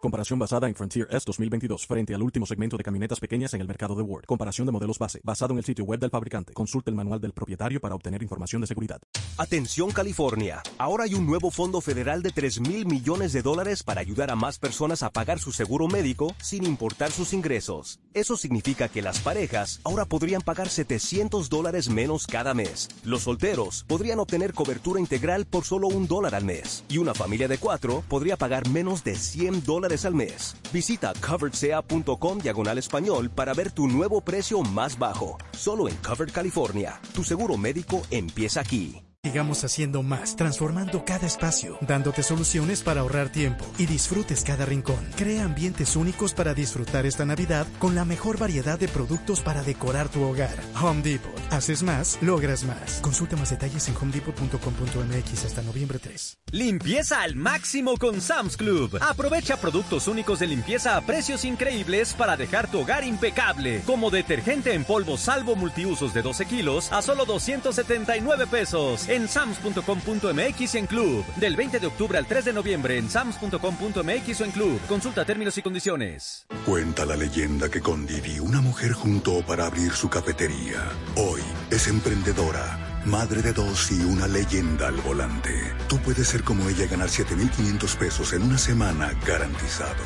Comparación 0.00 0.38
basada 0.38 0.68
en 0.68 0.74
Frontier 0.74 1.08
S 1.10 1.24
2022 1.26 1.86
frente 1.86 2.14
al 2.14 2.22
último 2.22 2.44
segmento 2.44 2.76
de 2.76 2.84
camionetas 2.84 3.18
pequeñas 3.18 3.54
en 3.54 3.62
el 3.62 3.66
mercado 3.66 3.94
de 3.94 4.02
Ward. 4.02 4.26
Comparación 4.26 4.66
de 4.66 4.72
modelos 4.72 4.98
base, 4.98 5.20
basado 5.24 5.52
en 5.54 5.58
el 5.58 5.64
sitio 5.64 5.84
web 5.84 5.98
del 5.98 6.10
fabricante. 6.10 6.52
Consulte 6.52 6.90
el 6.90 6.96
manual 6.96 7.18
del 7.18 7.32
propietario 7.32 7.80
para 7.80 7.94
obtener 7.94 8.22
información 8.22 8.60
de 8.60 8.66
seguridad. 8.66 9.00
Atención 9.38 9.90
California. 9.92 10.62
Ahora 10.76 11.04
hay 11.04 11.14
un 11.14 11.26
nuevo 11.26 11.50
fondo 11.50 11.80
federal 11.80 12.22
de 12.22 12.30
3 12.30 12.60
mil 12.60 12.84
millones 12.84 13.32
de 13.32 13.40
dólares 13.40 13.82
para 13.82 14.02
ayudar 14.02 14.30
a 14.30 14.36
más 14.36 14.58
personas 14.58 15.02
a 15.02 15.10
pagar 15.10 15.38
su 15.38 15.50
seguro 15.50 15.88
médico 15.88 16.34
sin 16.42 16.64
importar 16.66 17.10
sus 17.10 17.32
ingresos. 17.32 17.98
Eso 18.12 18.36
significa 18.36 18.88
que 18.88 19.02
las 19.02 19.20
parejas 19.20 19.80
ahora 19.82 20.04
podrían 20.04 20.42
pagar 20.42 20.68
700 20.68 21.48
dólares 21.48 21.88
menos 21.88 22.26
cada 22.26 22.52
mes. 22.52 22.88
Los 23.02 23.22
solteros 23.22 23.84
podrían 23.88 24.18
obtener 24.18 24.52
cobertura 24.52 25.00
integral 25.00 25.46
por 25.46 25.64
solo 25.64 25.88
un 25.88 26.06
dólar 26.06 26.34
al 26.34 26.44
mes. 26.44 26.84
Y 26.90 26.98
una 26.98 27.14
familia 27.14 27.48
de 27.48 27.56
cuatro 27.58 28.04
podría 28.08 28.36
pagar 28.36 28.68
menos 28.68 29.02
de 29.02 29.16
100 29.16 29.64
dólares 29.64 29.85
al 30.04 30.14
mes. 30.14 30.56
Visita 30.72 31.12
coveredsea.com 31.26 32.38
diagonal 32.38 32.78
español 32.78 33.30
para 33.30 33.54
ver 33.54 33.70
tu 33.70 33.86
nuevo 33.86 34.20
precio 34.20 34.62
más 34.62 34.98
bajo. 34.98 35.38
Solo 35.52 35.88
en 35.88 35.96
Covered 35.96 36.32
California. 36.32 37.00
Tu 37.14 37.22
seguro 37.22 37.56
médico 37.56 38.02
empieza 38.10 38.60
aquí. 38.60 39.05
Sigamos 39.26 39.64
haciendo 39.64 40.04
más, 40.04 40.36
transformando 40.36 41.04
cada 41.04 41.26
espacio, 41.26 41.78
dándote 41.80 42.22
soluciones 42.22 42.82
para 42.82 43.00
ahorrar 43.00 43.28
tiempo 43.28 43.64
y 43.76 43.86
disfrutes 43.86 44.44
cada 44.44 44.64
rincón. 44.64 45.04
Crea 45.16 45.42
ambientes 45.42 45.96
únicos 45.96 46.32
para 46.32 46.54
disfrutar 46.54 47.06
esta 47.06 47.24
Navidad 47.24 47.66
con 47.80 47.96
la 47.96 48.04
mejor 48.04 48.38
variedad 48.38 48.78
de 48.78 48.86
productos 48.86 49.40
para 49.40 49.64
decorar 49.64 50.08
tu 50.08 50.22
hogar. 50.22 50.54
Home 50.80 51.02
Depot. 51.02 51.34
Haces 51.50 51.82
más, 51.82 52.18
logras 52.22 52.62
más. 52.62 53.00
Consulta 53.00 53.34
más 53.34 53.50
detalles 53.50 53.88
en 53.88 53.96
homedepot.com.mx 53.96 55.44
hasta 55.44 55.62
noviembre 55.62 55.98
3. 55.98 56.38
Limpieza 56.52 57.22
al 57.22 57.34
máximo 57.34 57.96
con 57.96 58.20
Sam's 58.20 58.56
Club. 58.56 58.96
Aprovecha 59.00 59.56
productos 59.56 60.06
únicos 60.06 60.38
de 60.38 60.46
limpieza 60.46 60.96
a 60.96 61.00
precios 61.00 61.44
increíbles 61.44 62.14
para 62.14 62.36
dejar 62.36 62.70
tu 62.70 62.78
hogar 62.78 63.02
impecable. 63.02 63.82
Como 63.86 64.12
detergente 64.12 64.72
en 64.72 64.84
polvo 64.84 65.16
salvo 65.16 65.56
multiusos 65.56 66.14
de 66.14 66.22
12 66.22 66.46
kilos 66.46 66.92
a 66.92 67.02
solo 67.02 67.24
279 67.24 68.46
pesos 68.46 69.08
en 69.16 69.28
sams.com.mx 69.28 70.74
y 70.74 70.78
en 70.78 70.86
Club. 70.86 71.24
Del 71.36 71.56
20 71.56 71.80
de 71.80 71.86
octubre 71.86 72.18
al 72.18 72.26
3 72.26 72.44
de 72.44 72.52
noviembre 72.52 72.98
en 72.98 73.10
sams.com.mx 73.10 74.40
o 74.40 74.44
en 74.44 74.50
Club. 74.52 74.80
Consulta 74.86 75.24
términos 75.24 75.58
y 75.58 75.62
condiciones. 75.62 76.46
Cuenta 76.64 77.04
la 77.04 77.16
leyenda 77.16 77.68
que 77.68 77.80
con 77.80 78.06
Didi 78.06 78.38
una 78.38 78.60
mujer 78.60 78.92
juntó 78.92 79.44
para 79.44 79.66
abrir 79.66 79.92
su 79.92 80.08
cafetería. 80.08 80.84
Hoy 81.16 81.42
es 81.70 81.88
emprendedora, 81.88 83.02
madre 83.04 83.42
de 83.42 83.52
dos 83.52 83.90
y 83.90 84.00
una 84.04 84.26
leyenda 84.26 84.88
al 84.88 85.00
volante. 85.00 85.52
Tú 85.88 85.98
puedes 85.98 86.28
ser 86.28 86.42
como 86.44 86.68
ella 86.68 86.84
y 86.84 86.88
ganar 86.88 87.08
7.500 87.08 87.96
pesos 87.96 88.32
en 88.32 88.42
una 88.42 88.58
semana 88.58 89.12
garantizados. 89.26 89.96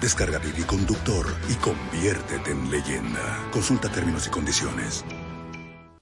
Descarga 0.00 0.38
Didi 0.38 0.62
Conductor 0.62 1.26
y 1.48 1.54
conviértete 1.54 2.52
en 2.52 2.70
leyenda. 2.70 3.48
Consulta 3.52 3.90
términos 3.90 4.26
y 4.26 4.30
condiciones. 4.30 5.04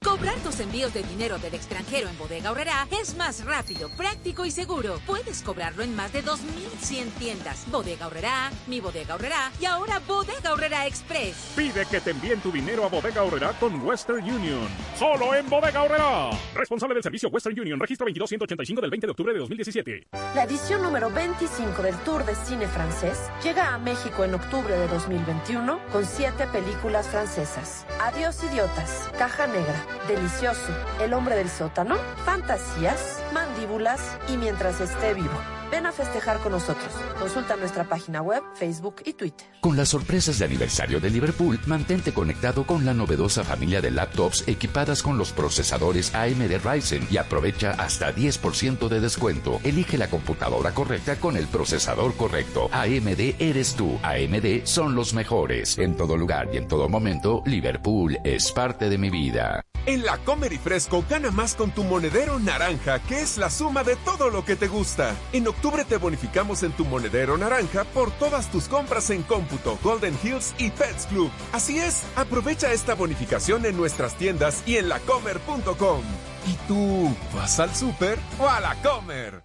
Cobrar 0.01 0.37
tus 0.37 0.61
envíos 0.61 0.93
de 0.93 1.03
dinero 1.03 1.37
del 1.39 1.53
extranjero 1.53 2.07
en 2.07 2.17
Bodega 2.17 2.51
Horrera 2.51 2.87
es 3.01 3.17
más 3.17 3.43
rápido, 3.43 3.89
práctico 3.97 4.45
y 4.45 4.51
seguro. 4.51 5.01
Puedes 5.05 5.41
cobrarlo 5.41 5.83
en 5.83 5.93
más 5.93 6.13
de 6.13 6.23
2.100 6.23 7.09
tiendas. 7.19 7.69
Bodega 7.69 8.07
Horrera, 8.07 8.49
Mi 8.67 8.79
Bodega 8.79 9.15
Horrera 9.15 9.51
y 9.59 9.65
ahora 9.65 9.99
Bodega 10.07 10.53
Horrera 10.53 10.87
Express. 10.87 11.51
Pide 11.53 11.85
que 11.85 11.99
te 11.99 12.11
envíen 12.11 12.39
tu 12.39 12.49
dinero 12.49 12.85
a 12.85 12.87
Bodega 12.87 13.23
Horrera 13.23 13.51
con 13.59 13.85
Western 13.85 14.23
Union. 14.23 14.69
Solo 14.97 15.35
en 15.35 15.49
Bodega 15.49 15.83
Horrera. 15.83 16.29
Responsable 16.55 16.93
del 16.95 17.03
servicio 17.03 17.27
Western 17.27 17.59
Union, 17.59 17.77
registro 17.77 18.05
22185 18.05 18.81
del 18.81 18.89
20 18.91 19.05
de 19.07 19.11
octubre 19.11 19.33
de 19.33 19.39
2017. 19.39 20.07
La 20.33 20.45
edición 20.45 20.81
número 20.81 21.09
25 21.11 21.81
del 21.81 21.97
Tour 22.05 22.25
de 22.25 22.35
Cine 22.35 22.69
Francés 22.69 23.19
llega 23.43 23.73
a 23.73 23.77
México 23.77 24.23
en 24.23 24.33
octubre 24.33 24.77
de 24.77 24.87
2021 24.87 25.81
con 25.91 26.05
siete 26.05 26.47
películas 26.47 27.05
francesas. 27.09 27.85
Adiós 27.99 28.41
idiotas, 28.45 29.09
Caja 29.17 29.45
Negra, 29.45 29.85
Delicioso, 30.07 30.73
El 31.01 31.13
hombre 31.13 31.35
del 31.35 31.49
sótano, 31.49 31.95
Fantasías, 32.25 33.21
Mandíbulas 33.33 34.17
y 34.27 34.37
Mientras 34.37 34.81
esté 34.81 35.13
vivo. 35.13 35.58
Ven 35.71 35.85
a 35.85 35.91
festejar 35.91 36.39
con 36.39 36.51
nosotros. 36.51 36.91
Consulta 37.19 37.55
nuestra 37.55 37.83
página 37.83 38.21
web, 38.21 38.41
Facebook 38.55 38.95
y 39.05 39.13
Twitter. 39.13 39.47
Con 39.61 39.77
las 39.77 39.89
sorpresas 39.89 40.39
de 40.39 40.45
aniversario 40.45 40.99
de 40.99 41.09
Liverpool, 41.09 41.59
mantente 41.67 42.11
conectado 42.11 42.65
con 42.65 42.85
la 42.85 42.93
novedosa 42.93 43.43
familia 43.43 43.79
de 43.79 43.91
laptops 43.91 44.47
equipadas 44.47 45.03
con 45.03 45.17
los 45.17 45.31
procesadores 45.31 46.15
AMD 46.15 46.59
Ryzen 46.63 47.07
y 47.11 47.17
aprovecha 47.17 47.71
hasta 47.71 48.13
10% 48.13 48.87
de 48.87 48.99
descuento. 48.99 49.59
Elige 49.63 49.97
la 49.97 50.09
computadora 50.09 50.71
correcta 50.73 51.17
con 51.17 51.37
el 51.37 51.47
procesador 51.47 52.15
correcto. 52.15 52.69
AMD 52.71 53.35
eres 53.39 53.75
tú. 53.75 53.99
AMD 54.01 54.65
son 54.65 54.95
los 54.95 55.13
mejores. 55.13 55.77
En 55.77 55.95
todo 55.95 56.17
lugar 56.17 56.49
y 56.51 56.57
en 56.57 56.67
todo 56.67 56.89
momento, 56.89 57.43
Liverpool 57.45 58.17
es 58.23 58.51
parte 58.51 58.89
de 58.89 58.97
mi 58.97 59.09
vida. 59.09 59.61
En 59.85 60.03
la 60.03 60.17
Comer 60.19 60.53
y 60.53 60.57
Fresco 60.57 61.03
gana 61.09 61.31
más 61.31 61.55
con 61.55 61.71
tu 61.71 61.83
monedero 61.83 62.37
naranja, 62.37 62.99
que 62.99 63.21
es 63.21 63.37
la 63.37 63.49
suma 63.49 63.83
de 63.83 63.95
todo 63.95 64.29
lo 64.29 64.45
que 64.45 64.55
te 64.55 64.67
gusta. 64.67 65.15
En 65.33 65.47
octubre 65.59 65.83
te 65.83 65.97
bonificamos 65.97 66.63
en 66.63 66.71
tu 66.71 66.85
monedero 66.85 67.37
naranja 67.37 67.83
por 67.83 68.11
todas 68.11 68.49
tus 68.49 68.69
compras 68.69 69.09
en 69.09 69.23
cómputo, 69.23 69.77
Golden 69.83 70.17
Hills 70.23 70.55
y 70.57 70.69
Pets 70.69 71.05
Club. 71.07 71.29
Así 71.51 71.79
es, 71.79 72.03
aprovecha 72.15 72.71
esta 72.71 72.95
bonificación 72.95 73.65
en 73.65 73.75
nuestras 73.75 74.15
tiendas 74.15 74.63
y 74.65 74.77
en 74.77 74.87
lacomer.com. 74.87 76.01
¿Y 76.47 76.53
tú 76.65 77.13
vas 77.35 77.59
al 77.59 77.75
súper 77.75 78.17
o 78.39 78.47
a 78.47 78.61
la 78.61 78.73
Comer? 78.75 79.43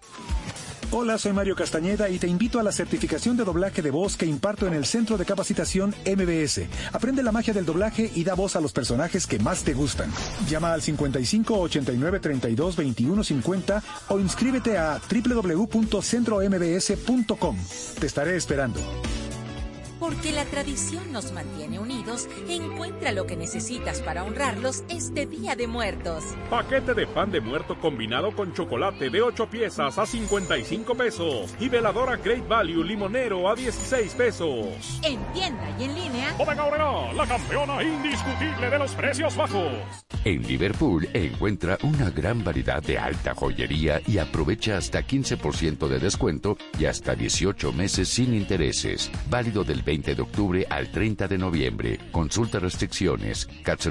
Hola, 0.91 1.17
soy 1.17 1.33
Mario 1.33 1.55
Castañeda 1.55 2.09
y 2.09 2.19
te 2.19 2.27
invito 2.27 2.59
a 2.59 2.63
la 2.63 2.71
certificación 2.71 3.35
de 3.35 3.43
doblaje 3.43 3.81
de 3.81 3.91
voz 3.91 4.15
que 4.17 4.25
imparto 4.25 4.67
en 4.67 4.73
el 4.73 4.85
Centro 4.85 5.17
de 5.17 5.25
Capacitación 5.25 5.93
MBS. 6.05 6.61
Aprende 6.93 7.23
la 7.23 7.31
magia 7.31 7.53
del 7.53 7.65
doblaje 7.65 8.11
y 8.13 8.23
da 8.23 8.35
voz 8.35 8.55
a 8.55 8.61
los 8.61 8.71
personajes 8.71 9.27
que 9.27 9.39
más 9.39 9.63
te 9.63 9.73
gustan. 9.73 10.11
Llama 10.47 10.73
al 10.73 10.81
55 10.81 11.59
89 11.59 12.19
32 12.19 12.75
21 12.75 13.23
50 13.23 13.83
o 14.09 14.19
inscríbete 14.19 14.77
a 14.77 15.01
www.centrombs.com. 15.09 17.57
Te 17.99 18.05
estaré 18.05 18.35
esperando. 18.35 18.79
Porque 19.99 20.31
la 20.31 20.45
tradición 20.45 21.11
nos 21.11 21.31
mantiene 21.31 21.79
unidos, 21.79 22.27
encuentra 22.49 23.11
lo 23.11 23.25
que 23.25 23.35
necesitas 23.35 24.01
para 24.01 24.23
honrarlos 24.23 24.83
este 24.89 25.25
Día 25.25 25.55
de 25.55 25.67
Muertos. 25.67 26.23
Paquete 26.49 26.93
de 26.93 27.07
pan 27.07 27.31
de 27.31 27.41
muerto 27.41 27.79
combinado 27.79 28.35
con 28.35 28.53
chocolate 28.53 29.09
de 29.09 29.21
8 29.21 29.49
piezas 29.49 29.97
a 29.97 30.05
55 30.05 30.95
pesos. 30.95 31.53
Y 31.59 31.69
veladora 31.69 32.17
Great 32.17 32.47
Value 32.47 32.83
limonero 32.83 33.49
a 33.49 33.55
16 33.55 34.13
pesos. 34.13 34.99
En 35.03 35.19
tienda 35.33 35.75
y 35.79 35.83
en 35.85 35.95
línea. 35.95 36.33
Bodega 36.37 36.63
Aurrera, 36.63 37.13
la 37.13 37.27
campeona 37.27 37.83
indiscutible 37.83 38.69
de 38.69 38.79
los 38.79 38.91
precios 38.93 39.35
bajos. 39.35 39.71
En 40.23 40.41
Liverpool 40.41 41.07
encuentra 41.13 41.77
una 41.83 42.09
gran 42.09 42.43
variedad 42.43 42.81
de 42.81 42.97
alta 42.97 43.35
joyería 43.35 44.01
y 44.07 44.17
aprovecha 44.17 44.77
hasta 44.77 45.05
15% 45.05 45.87
de 45.87 45.99
descuento 45.99 46.57
y 46.79 46.85
hasta 46.85 47.15
18 47.15 47.71
meses 47.73 48.09
sin 48.09 48.33
intereses. 48.33 49.11
Válido 49.29 49.63
del 49.63 49.83
20 49.85 50.15
de 50.15 50.21
octubre 50.21 50.67
al 50.69 50.91
30 50.91 51.27
de 51.27 51.37
noviembre. 51.37 51.99
Consulta 52.11 52.59
restricciones. 52.59 53.47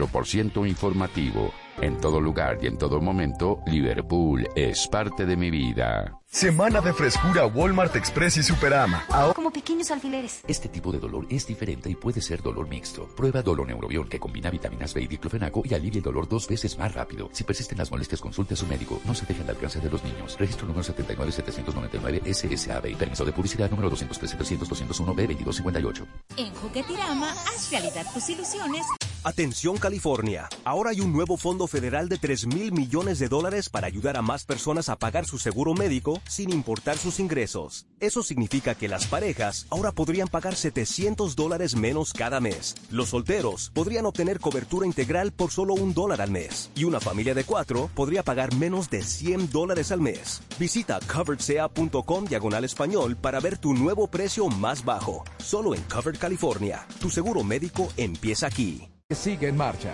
por 0.08 0.26
ciento 0.26 0.66
informativo. 0.66 1.63
En 1.80 2.00
todo 2.00 2.20
lugar 2.20 2.58
y 2.62 2.66
en 2.66 2.78
todo 2.78 3.00
momento, 3.00 3.60
Liverpool 3.66 4.46
es 4.54 4.86
parte 4.88 5.26
de 5.26 5.36
mi 5.36 5.50
vida. 5.50 6.20
Semana 6.26 6.80
de 6.80 6.92
frescura 6.92 7.46
Walmart 7.46 7.94
Express 7.94 8.36
y 8.38 8.42
Superama. 8.42 9.04
Como 9.34 9.52
pequeños 9.52 9.90
alfileres. 9.90 10.40
Este 10.48 10.68
tipo 10.68 10.90
de 10.90 10.98
dolor 10.98 11.26
es 11.30 11.46
diferente 11.46 11.88
y 11.88 11.94
puede 11.94 12.20
ser 12.20 12.42
dolor 12.42 12.68
mixto. 12.68 13.06
Prueba 13.16 13.42
Doloneurobion 13.42 14.08
que 14.08 14.18
combina 14.18 14.50
vitaminas 14.50 14.94
B 14.94 15.02
y 15.02 15.06
diclofenaco 15.06 15.62
y 15.64 15.74
alivia 15.74 15.98
el 15.98 16.02
dolor 16.02 16.28
dos 16.28 16.48
veces 16.48 16.76
más 16.76 16.92
rápido. 16.92 17.28
Si 17.32 17.44
persisten 17.44 17.78
las 17.78 17.90
molestias, 17.90 18.20
consulte 18.20 18.54
a 18.54 18.56
su 18.56 18.66
médico. 18.66 19.00
No 19.04 19.14
se 19.14 19.26
dejen 19.26 19.46
de 19.46 19.52
alcance 19.52 19.78
de 19.78 19.90
los 19.90 20.02
niños. 20.02 20.36
Registro 20.38 20.66
número 20.66 20.82
79799 20.82 22.34
SSAB 22.34 22.86
y 22.86 22.94
permiso 22.96 23.24
de 23.24 23.32
publicidad 23.32 23.70
número 23.70 23.90
213 23.90 24.36
300 24.36 24.68
201 24.68 25.14
B 25.14 25.22
2258. 25.22 26.06
En 26.36 26.52
Juguetirama, 26.54 27.30
haz 27.30 27.70
realidad 27.70 28.06
tus 28.12 28.28
ilusiones. 28.28 28.84
Atención 29.26 29.78
California. 29.78 30.50
Ahora 30.64 30.90
hay 30.90 31.00
un 31.00 31.10
nuevo 31.10 31.38
fondo 31.38 31.66
federal 31.66 32.10
de 32.10 32.18
3 32.18 32.46
mil 32.46 32.72
millones 32.72 33.18
de 33.18 33.30
dólares 33.30 33.70
para 33.70 33.86
ayudar 33.86 34.18
a 34.18 34.22
más 34.22 34.44
personas 34.44 34.90
a 34.90 34.96
pagar 34.96 35.24
su 35.24 35.38
seguro 35.38 35.72
médico 35.72 36.20
sin 36.28 36.52
importar 36.52 36.98
sus 36.98 37.18
ingresos. 37.20 37.86
Eso 38.00 38.22
significa 38.22 38.74
que 38.74 38.86
las 38.86 39.06
parejas 39.06 39.66
ahora 39.70 39.92
podrían 39.92 40.28
pagar 40.28 40.54
700 40.54 41.36
dólares 41.36 41.74
menos 41.74 42.12
cada 42.12 42.38
mes. 42.38 42.74
Los 42.90 43.08
solteros 43.08 43.70
podrían 43.72 44.04
obtener 44.04 44.40
cobertura 44.40 44.86
integral 44.86 45.32
por 45.32 45.50
solo 45.50 45.72
un 45.72 45.94
dólar 45.94 46.20
al 46.20 46.30
mes. 46.30 46.70
Y 46.74 46.84
una 46.84 47.00
familia 47.00 47.32
de 47.32 47.44
cuatro 47.44 47.88
podría 47.94 48.22
pagar 48.24 48.54
menos 48.54 48.90
de 48.90 49.02
100 49.02 49.50
dólares 49.50 49.90
al 49.90 50.02
mes. 50.02 50.42
Visita 50.58 51.00
coveredsea.com 51.00 52.26
diagonal 52.26 52.64
español 52.64 53.16
para 53.16 53.40
ver 53.40 53.56
tu 53.56 53.72
nuevo 53.72 54.06
precio 54.06 54.48
más 54.48 54.84
bajo. 54.84 55.24
Solo 55.38 55.74
en 55.74 55.80
Covered 55.84 56.18
California. 56.18 56.86
Tu 57.00 57.08
seguro 57.08 57.42
médico 57.42 57.88
empieza 57.96 58.48
aquí 58.48 58.86
sigue 59.12 59.48
en 59.48 59.56
marcha. 59.56 59.92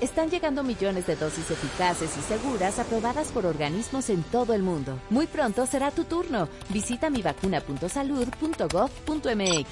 Están 0.00 0.30
llegando 0.30 0.62
millones 0.62 1.08
de 1.08 1.16
dosis 1.16 1.50
eficaces 1.50 2.16
y 2.16 2.20
seguras 2.22 2.78
aprobadas 2.78 3.32
por 3.32 3.44
organismos 3.44 4.08
en 4.08 4.22
todo 4.22 4.54
el 4.54 4.62
mundo. 4.62 5.00
Muy 5.10 5.26
pronto 5.26 5.66
será 5.66 5.90
tu 5.90 6.04
turno. 6.04 6.48
Visita 6.68 7.10
mivacuna.salud.gov.mx. 7.10 9.68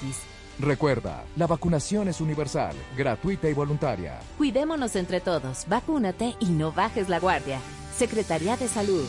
Recuerda, 0.59 1.23
la 1.37 1.47
vacunación 1.47 2.09
es 2.09 2.19
universal, 2.21 2.75
gratuita 2.97 3.49
y 3.49 3.53
voluntaria. 3.53 4.19
Cuidémonos 4.37 4.95
entre 4.95 5.19
todos, 5.21 5.65
vacúnate 5.67 6.35
y 6.39 6.45
no 6.47 6.71
bajes 6.71 7.09
la 7.09 7.19
guardia. 7.19 7.59
Secretaría 7.97 8.57
de 8.57 8.67
Salud. 8.67 9.07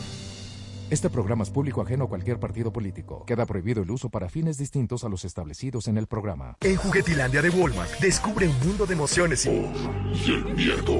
Este 0.93 1.09
programa 1.09 1.41
es 1.41 1.49
público 1.49 1.81
ajeno 1.81 2.05
a 2.05 2.07
cualquier 2.07 2.39
partido 2.39 2.71
político. 2.71 3.25
Queda 3.25 3.47
prohibido 3.47 3.81
el 3.81 3.89
uso 3.89 4.09
para 4.09 4.29
fines 4.29 4.59
distintos 4.59 5.03
a 5.03 5.09
los 5.09 5.25
establecidos 5.25 5.87
en 5.87 5.97
el 5.97 6.05
programa. 6.05 6.55
En 6.61 6.75
Juguetilandia 6.75 7.41
de 7.41 7.49
Walmart, 7.49 7.99
descubre 7.99 8.47
un 8.47 8.59
mundo 8.59 8.85
de 8.85 8.93
emociones 8.93 9.43
y... 9.47 9.49
y 9.49 10.31
el 10.31 10.53
miedo, 10.53 10.93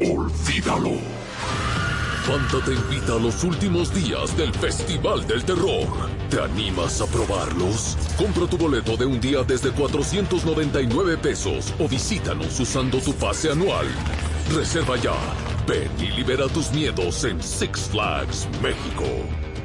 olvídalo. 0.00 0.98
Fanta 2.24 2.64
te 2.64 2.74
invita 2.74 3.12
a 3.12 3.20
los 3.20 3.44
últimos 3.44 3.94
días 3.94 4.36
del 4.36 4.52
Festival 4.52 5.24
del 5.28 5.44
Terror. 5.44 5.86
¿Te 6.28 6.40
animas 6.40 7.00
a 7.00 7.06
probarlos? 7.06 7.96
Compra 8.18 8.48
tu 8.48 8.58
boleto 8.58 8.96
de 8.96 9.06
un 9.06 9.20
día 9.20 9.44
desde 9.44 9.70
499 9.70 11.18
pesos 11.18 11.72
o 11.78 11.86
visítanos 11.86 12.58
usando 12.58 12.98
tu 12.98 13.12
pase 13.14 13.48
anual. 13.48 13.86
Reserva 14.52 14.96
ya 14.96 15.14
Ven 15.66 15.90
y 15.98 16.10
libera 16.12 16.46
tus 16.48 16.70
miedos 16.72 17.24
en 17.24 17.42
Six 17.42 17.88
Flags 17.90 18.46
México. 18.62 19.04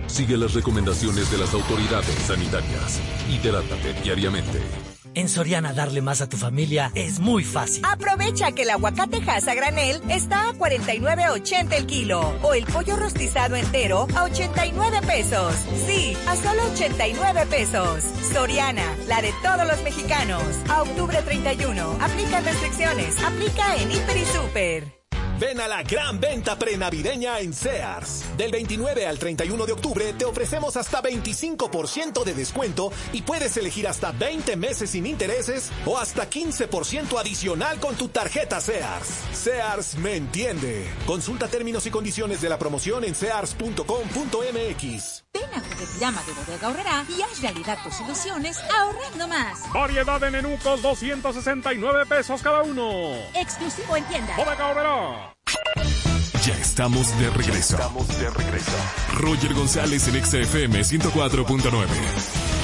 Sigue 0.08 0.38
las 0.38 0.54
recomendaciones 0.54 1.30
de 1.30 1.38
las 1.38 1.54
autoridades 1.54 2.16
sanitarias. 2.26 3.00
Hidrátate 3.30 3.94
diariamente. 4.02 4.89
En 5.14 5.30
Soriana 5.30 5.74
darle 5.74 6.02
más 6.02 6.22
a 6.22 6.30
tu 6.30 6.38
familia 6.38 6.92
es 6.96 7.20
muy 7.20 7.44
fácil. 7.44 7.84
Aprovecha 7.86 8.52
que 8.52 8.64
el 8.64 8.70
aguacate 8.70 9.20
a 9.30 9.54
granel 9.54 10.02
está 10.10 10.50
a 10.50 10.54
49.80 10.54 11.74
el 11.74 11.86
kilo 11.86 12.36
o 12.42 12.54
el 12.54 12.66
pollo 12.66 12.96
rostizado 12.96 13.56
entero 13.56 14.08
a 14.16 14.24
89 14.24 15.02
pesos. 15.06 15.54
Sí, 15.86 16.16
a 16.28 16.36
solo 16.36 16.64
89 16.74 17.46
pesos. 17.50 18.04
Soriana, 18.34 18.86
la 19.08 19.22
de 19.22 19.34
todos 19.44 19.68
los 19.68 19.82
mexicanos. 19.84 20.44
A 20.70 20.82
octubre 20.82 21.22
31. 21.22 21.98
Aplica 22.02 22.42
restricciones. 22.42 23.16
Aplica 23.24 23.76
en 23.78 23.92
Hiper 23.92 24.18
y 24.18 24.26
Super. 24.26 24.99
Ven 25.40 25.60
a 25.62 25.70
la 25.70 25.84
gran 25.84 26.20
venta 26.20 26.60
prenavideña 26.60 27.40
en 27.40 27.54
Sears. 27.54 28.26
Del 28.36 28.52
29 28.52 29.08
al 29.08 29.18
31 29.18 29.66
de 29.66 29.72
octubre 29.72 30.14
te 30.18 30.26
ofrecemos 30.26 30.76
hasta 30.76 31.02
25% 31.02 32.26
de 32.26 32.34
descuento 32.34 32.92
y 33.14 33.22
puedes 33.22 33.56
elegir 33.56 33.88
hasta 33.88 34.12
20 34.12 34.58
meses 34.58 34.90
sin 34.90 35.06
intereses 35.06 35.72
o 35.86 35.98
hasta 35.98 36.30
15% 36.30 37.18
adicional 37.18 37.80
con 37.80 37.96
tu 37.96 38.10
tarjeta 38.10 38.60
Sears. 38.60 39.08
Sears 39.32 39.96
me 39.96 40.18
entiende. 40.18 40.86
Consulta 41.06 41.48
términos 41.48 41.86
y 41.86 41.90
condiciones 41.90 42.42
de 42.42 42.50
la 42.50 42.60
promoción 42.60 43.06
en 43.06 43.16
sears.com.mx. 43.16 45.29
Ven 45.34 45.44
a 45.54 45.60
Juguetirama 45.60 46.24
de 46.24 46.34
Bodega 46.34 46.70
Horrera 46.70 47.06
y 47.08 47.22
haz 47.22 47.40
realidad 47.42 47.78
tus 47.84 48.00
ilusiones 48.02 48.58
ahorrando 48.76 49.28
más. 49.28 49.72
Variedad 49.72 50.20
de 50.20 50.32
nenucos, 50.32 50.82
269 50.82 52.06
pesos 52.08 52.42
cada 52.42 52.64
uno. 52.64 53.12
Exclusivo 53.36 53.96
en 53.96 54.04
tienda. 54.06 54.36
Bodega 54.36 54.68
Horrera. 54.70 55.36
Ya 56.44 56.54
estamos 56.56 57.16
de 57.20 57.30
regreso. 57.30 57.76
Estamos 57.76 58.08
de 58.20 58.30
regreso. 58.32 58.72
Roger 59.14 59.54
González 59.54 60.08
en 60.08 60.26
XFM 60.26 60.80
104.9. 60.80 62.59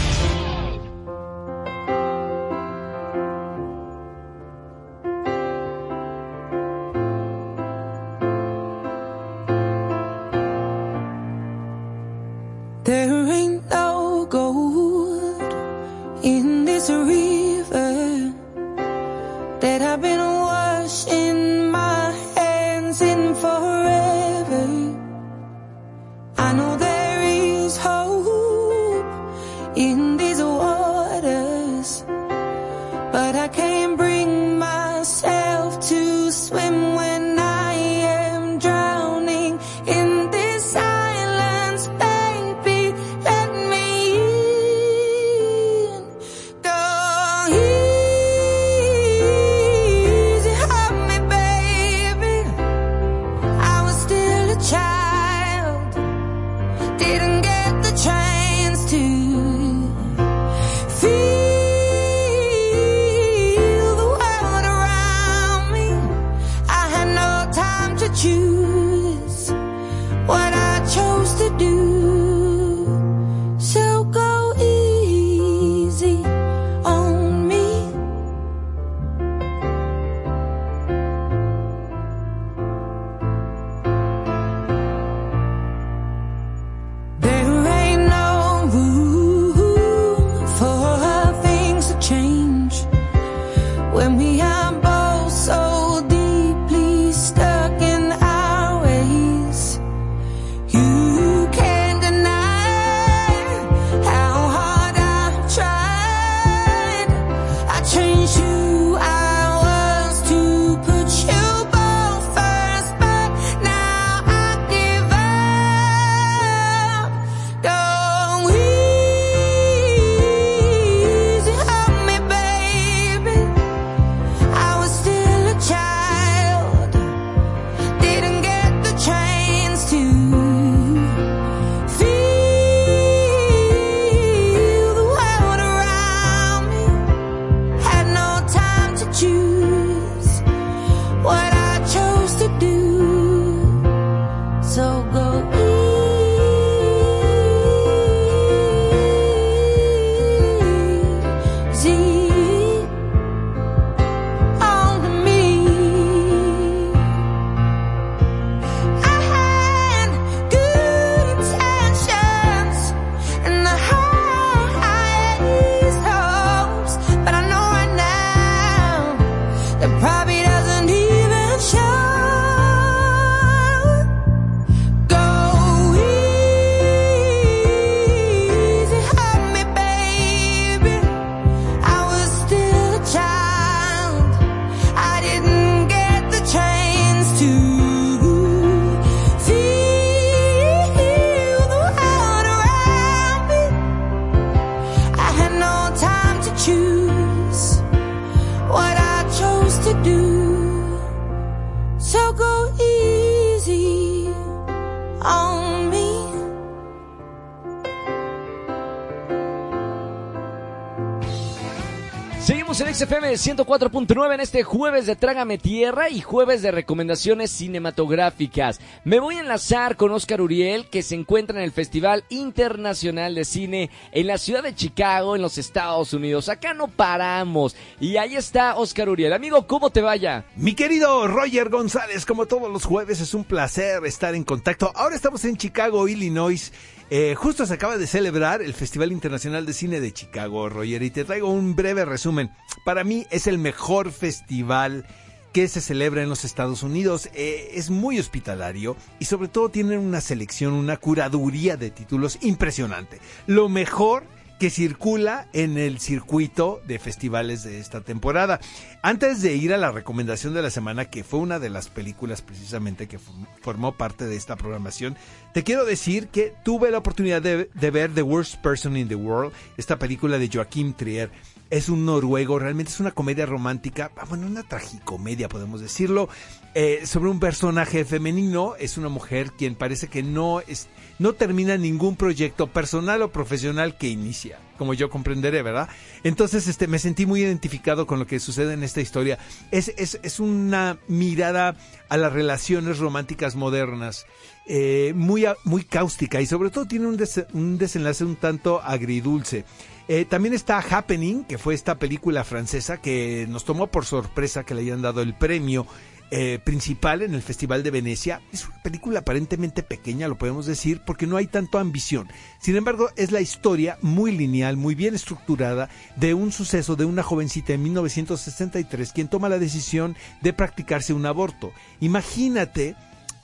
En 212.78 212.94
XFM 212.94 213.32
104.9 213.32 214.34
en 214.34 214.42
este 214.42 214.64
jueves 214.64 215.06
de 215.06 215.16
Trágame 215.16 215.58
Tierra 215.58 216.10
y 216.10 216.20
jueves 216.20 216.62
de 216.62 216.72
recomendaciones 216.72 217.50
cinematográficas. 217.50 218.82
Me 219.06 219.22
voy 219.22 219.36
a 219.36 219.40
enlazar 219.40 219.96
con 219.96 220.12
Oscar 220.12 220.42
Uriel, 220.42 220.90
que 220.90 221.02
se 221.02 221.16
encuentra 221.16 221.58
en 221.58 221.64
el 221.64 221.72
Festival 221.72 222.26
Internacional 222.28 223.34
de 223.34 223.46
Cine 223.46 223.92
en 224.12 224.28
la 224.28 224.38
ciudad 224.38 224.62
de 224.62 224.76
Chicago, 224.76 225.38
en 225.38 225.42
los 225.42 225.58
Estados 225.58 226.12
Unidos. 226.12 226.50
Acá 226.50 226.74
no 226.74 226.90
paramos. 226.90 227.78
Y 228.02 228.18
ahí 228.18 228.36
está 228.36 228.76
Oscar 228.76 229.08
Uriel. 229.08 229.32
Amigo, 229.32 229.66
¿cómo 229.68 229.90
te 229.90 230.02
vaya? 230.02 230.44
Mi 230.58 230.74
querido 230.74 231.28
Roger 231.28 231.70
González, 231.70 232.26
como 232.26 232.46
todos 232.46 232.70
los 232.70 232.84
jueves, 232.84 233.22
es 233.22 233.34
un 233.34 233.46
placer 233.46 234.06
estar 234.06 234.36
en 234.36 234.44
contacto. 234.44 234.92
Ahora 234.96 235.16
estamos 235.16 235.46
en 235.46 235.56
Chicago, 235.56 236.10
Illinois 236.10 236.74
eh, 237.10 237.36
justo 237.36 237.66
se 237.66 237.74
acaba 237.76 237.98
de 237.98 238.08
celebrar 238.08 238.62
el 238.62 238.74
Festival 238.74 239.12
Internacional 239.12 239.66
de 239.66 239.74
Cine 239.74 240.00
de 240.00 240.12
Chicago, 240.12 240.70
Roger, 240.70 241.04
y 241.04 241.12
te 241.12 241.24
traigo 241.24 241.50
un 241.50 241.76
breve 241.76 242.04
resumen. 242.04 242.52
Para 242.84 243.04
mí 243.04 243.28
es 243.30 243.48
el 243.48 243.58
mejor 243.60 244.12
festival 244.12 245.06
que 245.54 245.68
se 245.68 245.82
celebra 245.82 246.24
en 246.24 246.30
los 246.30 246.44
Estados 246.44 246.84
Unidos. 246.84 247.30
Eh, 247.34 247.72
es 247.76 247.90
muy 247.90 248.20
hospitalario 248.20 248.98
y 249.20 249.26
sobre 249.26 249.48
todo 249.48 249.70
tienen 249.70 250.00
una 250.00 250.20
selección, 250.20 250.74
una 250.74 250.98
curaduría 250.98 251.78
de 251.78 251.92
títulos 251.92 252.40
impresionante. 252.42 253.20
Lo 253.48 253.70
mejor 253.70 254.24
que 254.60 254.70
circula 254.70 255.48
en 255.54 255.78
el 255.78 256.00
circuito 256.00 256.82
de 256.88 257.00
festivales 257.00 257.64
de 257.64 257.80
esta 257.80 258.02
temporada. 258.02 258.60
Antes 259.02 259.42
de 259.42 259.56
ir 259.56 259.74
a 259.74 259.78
la 259.78 259.92
recomendación 259.92 260.54
de 260.54 260.62
la 260.62 260.70
semana, 260.70 261.06
que 261.06 261.24
fue 261.24 261.40
una 261.40 261.60
de 261.60 261.70
las 261.70 261.90
películas 261.90 262.42
precisamente 262.42 263.08
que 263.08 263.20
formó 263.62 263.94
parte 263.94 264.26
de 264.26 264.36
esta 264.36 264.56
programación, 264.56 265.18
te 265.54 265.64
quiero 265.64 265.86
decir 265.86 266.28
que 266.30 266.54
tuve 266.64 266.92
la 266.92 267.00
oportunidad 267.00 267.42
de, 267.42 267.70
ver 267.92 268.14
The 268.14 268.22
Worst 268.22 268.56
Person 268.62 268.98
in 268.98 269.08
the 269.08 269.16
World, 269.16 269.54
esta 269.78 270.00
película 270.00 270.38
de 270.38 270.50
Joachim 270.52 270.94
Trier 270.94 271.32
es 271.70 271.90
un 271.90 272.06
noruego, 272.06 272.60
realmente 272.60 272.92
es 272.92 273.00
una 273.00 273.12
comedia 273.12 273.46
romántica, 273.46 274.12
bueno, 274.30 274.48
una 274.48 274.64
tragicomedia 274.64 275.50
podemos 275.50 275.82
decirlo, 275.82 276.30
eh, 276.76 277.02
sobre 277.06 277.30
un 277.30 277.40
personaje 277.40 278.06
femenino, 278.06 278.76
es 278.78 278.98
una 278.98 279.10
mujer 279.10 279.52
quien 279.52 279.76
parece 279.76 280.08
que 280.08 280.24
no, 280.24 280.62
es, 280.62 280.88
no 281.20 281.34
termina 281.34 281.78
ningún 281.78 282.16
proyecto 282.16 282.68
personal 282.68 283.22
o 283.22 283.32
profesional 283.32 283.98
que 283.98 284.08
inicia, 284.08 284.60
como 284.78 284.94
yo 284.94 285.10
comprenderé, 285.10 285.62
¿verdad? 285.62 285.90
Entonces 286.24 286.68
este, 286.68 286.88
me 286.88 287.00
sentí 287.00 287.26
muy 287.26 287.42
identificado 287.42 288.06
con 288.06 288.20
lo 288.20 288.28
que 288.28 288.40
sucede 288.40 288.74
en 288.74 288.84
esta 288.84 289.02
historia. 289.02 289.38
Es, 289.72 289.94
es, 289.98 290.20
es 290.24 290.40
una 290.40 290.98
mirada 291.08 291.76
a 292.10 292.18
las 292.18 292.34
relaciones 292.34 293.00
románticas 293.00 293.56
modernas. 293.56 294.26
Eh, 294.68 295.14
muy, 295.16 295.46
muy 295.64 295.84
cáustica 295.84 296.42
y 296.42 296.48
sobre 296.48 296.72
todo 296.72 296.86
tiene 296.86 297.06
un, 297.06 297.24
un 297.54 297.78
desenlace 297.78 298.26
un 298.26 298.36
tanto 298.36 298.82
agridulce. 298.82 299.64
Eh, 300.08 300.26
también 300.26 300.54
está 300.54 300.78
Happening, 300.80 301.46
que 301.46 301.58
fue 301.58 301.74
esta 301.74 301.98
película 301.98 302.44
francesa 302.44 303.02
que 303.02 303.48
nos 303.50 303.66
tomó 303.66 303.88
por 303.88 304.06
sorpresa 304.06 304.64
que 304.64 304.76
le 304.76 304.82
hayan 304.82 305.02
dado 305.02 305.22
el 305.22 305.34
premio 305.34 305.88
eh, 306.32 306.60
principal 306.64 307.22
en 307.22 307.34
el 307.36 307.42
Festival 307.42 307.84
de 307.84 307.92
Venecia. 307.92 308.42
Es 308.52 308.66
una 308.66 308.82
película 308.82 309.20
aparentemente 309.20 309.84
pequeña, 309.84 310.28
lo 310.28 310.38
podemos 310.38 310.66
decir, 310.66 311.02
porque 311.06 311.28
no 311.28 311.38
hay 311.38 311.48
tanto 311.48 311.78
ambición. 311.78 312.28
Sin 312.60 312.76
embargo, 312.76 313.10
es 313.16 313.32
la 313.32 313.42
historia 313.42 313.98
muy 314.02 314.32
lineal, 314.32 314.78
muy 314.78 314.96
bien 314.96 315.16
estructurada 315.16 315.90
de 316.16 316.34
un 316.34 316.52
suceso 316.52 316.96
de 316.96 317.06
una 317.06 317.24
jovencita 317.24 317.74
en 317.74 317.84
1963 317.84 319.12
quien 319.14 319.28
toma 319.28 319.50
la 319.50 319.60
decisión 319.60 320.16
de 320.42 320.54
practicarse 320.54 321.14
un 321.14 321.26
aborto. 321.26 321.72
Imagínate 322.00 322.96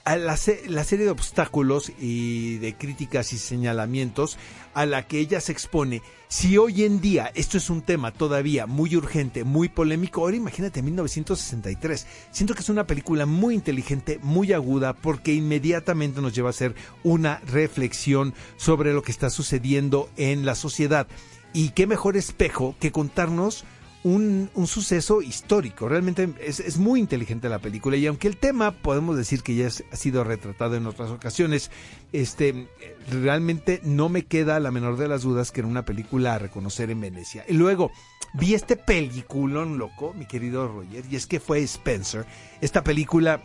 a 0.04 0.16
la, 0.16 0.38
la, 0.68 0.84
serie 0.84 1.04
de 1.04 1.10
obstáculos 1.10 1.92
y 2.00 2.58
de 2.58 2.74
críticas 2.74 3.32
y 3.32 3.38
señalamientos 3.38 4.36
a 4.74 4.86
la 4.86 5.06
que 5.06 5.18
ella 5.18 5.40
se 5.40 5.52
expone. 5.52 6.02
Si 6.28 6.56
hoy 6.58 6.84
en 6.84 7.00
día 7.00 7.30
esto 7.34 7.58
es 7.58 7.70
un 7.70 7.82
tema 7.82 8.10
todavía 8.12 8.66
muy 8.66 8.96
urgente, 8.96 9.44
muy 9.44 9.68
polémico, 9.68 10.22
ahora 10.22 10.36
imagínate 10.36 10.82
1963. 10.82 12.06
Siento 12.30 12.54
que 12.54 12.60
es 12.60 12.68
una 12.68 12.86
película 12.86 13.26
muy 13.26 13.54
inteligente, 13.54 14.18
muy 14.22 14.52
aguda, 14.52 14.94
porque 14.94 15.34
inmediatamente 15.34 16.20
nos 16.20 16.34
lleva 16.34 16.48
a 16.48 16.50
hacer 16.50 16.74
una 17.04 17.40
reflexión 17.46 18.34
sobre 18.56 18.92
lo 18.92 19.02
que 19.02 19.12
está 19.12 19.30
sucediendo 19.30 20.08
en 20.16 20.44
la 20.44 20.54
sociedad. 20.54 21.06
Y 21.52 21.70
qué 21.70 21.86
mejor 21.86 22.16
espejo 22.16 22.74
que 22.80 22.92
contarnos 22.92 23.64
un, 24.04 24.50
suceso 24.66 25.22
histórico. 25.22 25.88
Realmente 25.88 26.28
es, 26.40 26.76
muy 26.78 27.00
inteligente 27.00 27.48
la 27.48 27.58
película 27.58 27.96
y 27.96 28.06
aunque 28.06 28.28
el 28.28 28.36
tema 28.36 28.72
podemos 28.72 29.16
decir 29.16 29.42
que 29.42 29.54
ya 29.54 29.66
ha 29.68 29.96
sido 29.96 30.24
retratado 30.24 30.76
en 30.76 30.86
otras 30.86 31.10
ocasiones, 31.10 31.70
este, 32.12 32.68
realmente 33.10 33.80
no 33.84 34.08
me 34.08 34.24
queda 34.24 34.60
la 34.60 34.70
menor 34.70 34.96
de 34.96 35.08
las 35.08 35.22
dudas 35.22 35.50
que 35.52 35.60
era 35.60 35.68
una 35.68 35.84
película 35.84 36.34
a 36.34 36.38
reconocer 36.38 36.90
en 36.90 37.00
Venecia. 37.00 37.44
Y 37.48 37.54
luego 37.54 37.90
vi 38.34 38.54
este 38.54 38.76
peliculón 38.76 39.78
loco, 39.78 40.14
mi 40.14 40.26
querido 40.26 40.68
Roger, 40.68 41.04
y 41.10 41.16
es 41.16 41.26
que 41.26 41.40
fue 41.40 41.62
Spencer, 41.62 42.26
esta 42.60 42.82
película 42.82 43.42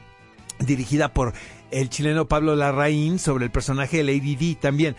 dirigida 0.60 1.14
por 1.14 1.34
el 1.72 1.90
chileno 1.90 2.28
Pablo 2.28 2.56
Larraín 2.56 3.20
sobre 3.20 3.46
el 3.46 3.52
personaje 3.52 3.98
de 3.98 4.04
Lady 4.04 4.36
D 4.36 4.58
también. 4.60 4.96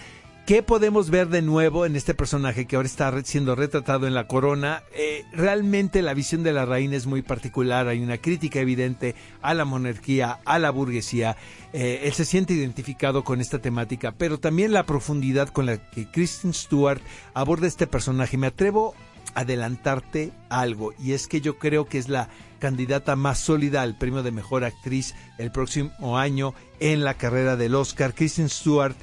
¿Qué 0.49 0.63
podemos 0.63 1.11
ver 1.11 1.29
de 1.29 1.43
nuevo 1.43 1.85
en 1.85 1.95
este 1.95 2.15
personaje 2.15 2.65
que 2.65 2.77
ahora 2.77 2.87
está 2.87 3.13
siendo 3.23 3.55
retratado 3.55 4.07
en 4.07 4.15
la 4.15 4.27
corona? 4.27 4.83
Eh, 4.95 5.27
realmente 5.31 6.01
la 6.01 6.15
visión 6.15 6.43
de 6.43 6.55
la 6.55 6.65
reina 6.65 6.97
es 6.97 7.05
muy 7.05 7.21
particular, 7.21 7.87
hay 7.87 8.01
una 8.01 8.17
crítica 8.17 8.59
evidente 8.59 9.15
a 9.43 9.53
la 9.53 9.67
monarquía, 9.67 10.39
a 10.47 10.59
la 10.59 10.71
burguesía. 10.71 11.37
Eh, 11.75 12.01
él 12.05 12.15
se 12.15 12.25
siente 12.25 12.55
identificado 12.55 13.25
con 13.25 13.43
esta 13.43 13.59
temática, 13.59 14.15
pero 14.17 14.41
también 14.41 14.73
la 14.73 14.87
profundidad 14.87 15.51
con 15.51 15.67
la 15.67 15.77
que 15.91 16.11
Kristen 16.11 16.55
Stewart 16.55 17.03
aborda 17.35 17.67
este 17.67 17.87
personaje. 17.87 18.39
Me 18.39 18.47
atrevo 18.47 18.95
a 19.35 19.41
adelantarte 19.41 20.33
algo, 20.49 20.95
y 20.99 21.13
es 21.13 21.27
que 21.27 21.43
yo 21.43 21.59
creo 21.59 21.85
que 21.85 21.99
es 21.99 22.09
la 22.09 22.31
candidata 22.59 23.17
más 23.17 23.39
sólida 23.39 23.83
al 23.83 23.99
premio 23.99 24.23
de 24.23 24.31
mejor 24.31 24.65
actriz 24.65 25.15
el 25.37 25.53
próximo 25.53 26.17
año 26.17 26.55
en 26.81 27.05
la 27.05 27.13
carrera 27.13 27.57
del 27.57 27.75
Oscar. 27.75 28.15
Kristen 28.15 28.49
Stewart 28.49 28.97